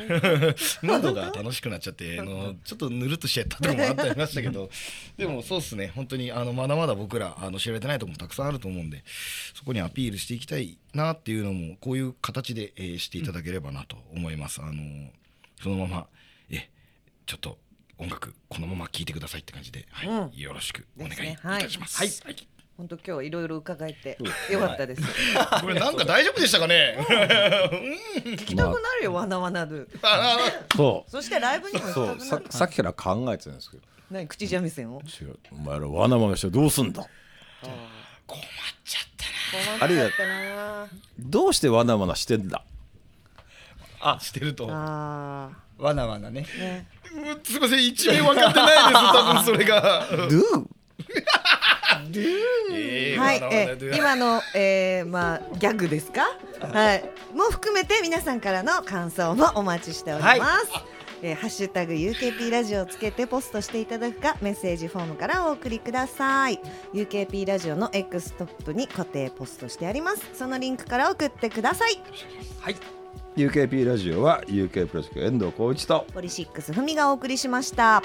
[0.82, 4.70] 喉が楽しくなっちゃって あのちょっとぬるっとしちゃったとこもあったりましたけど。
[5.18, 5.88] でもそうですね。
[5.88, 9.04] 本当にあのまだまだ僕らあの知られてないところもたくさんあると思うんで
[9.52, 14.62] そこにアピールしていきたいなっていうのもこういう形で、えーしていただければなと思います。
[14.62, 15.10] あの
[15.62, 16.06] そのまま
[16.48, 16.70] え
[17.26, 17.58] ちょっと
[17.98, 20.40] 音楽このまま聴いてくださいって感じで、はい。
[20.40, 22.00] よろししくお願いいたします。
[22.00, 22.34] ですね。
[22.34, 24.18] はい本当今日いろいろ伺えて
[24.50, 25.02] よかったです。
[25.60, 26.96] これなんか大丈夫でしたかね？
[28.24, 29.88] 聞きたくなるよ、わなわなる。
[30.76, 32.40] そそしてライブにもうそうさ。
[32.50, 35.00] さっきから考えてるんですけど何口三味線を？
[35.02, 37.04] 違うお前らわなわなしてどうすんだ？
[38.26, 38.42] 困っ
[38.84, 39.02] ちゃっ
[39.76, 39.84] たな。
[39.84, 42.64] あれだ困ったなどうしてわなわなしてんだ？
[44.00, 44.66] あしてると。
[44.70, 46.46] あわなわなね
[47.44, 50.06] すいません一面分かってないです多分それが。
[50.10, 50.66] ドゥえー
[51.94, 56.22] はい、えー今の、えー、まあギャグですか？
[56.60, 60.68] はい、も含めて皆さんからの感想もお待ちしております。
[61.22, 66.58] えーハッシュタグ UKP ラジオをつけてポストしていただくかメッセージフォームからお送りください。
[66.92, 70.30] UKP ラジオの X トップに固定ポストしてあります。
[70.34, 72.00] そのリンクから送ってください。
[72.60, 72.76] はい。
[73.36, 78.02] UKP ラジオは UK プロジェクト遠藤浩一とポリシックスふみがお送りしました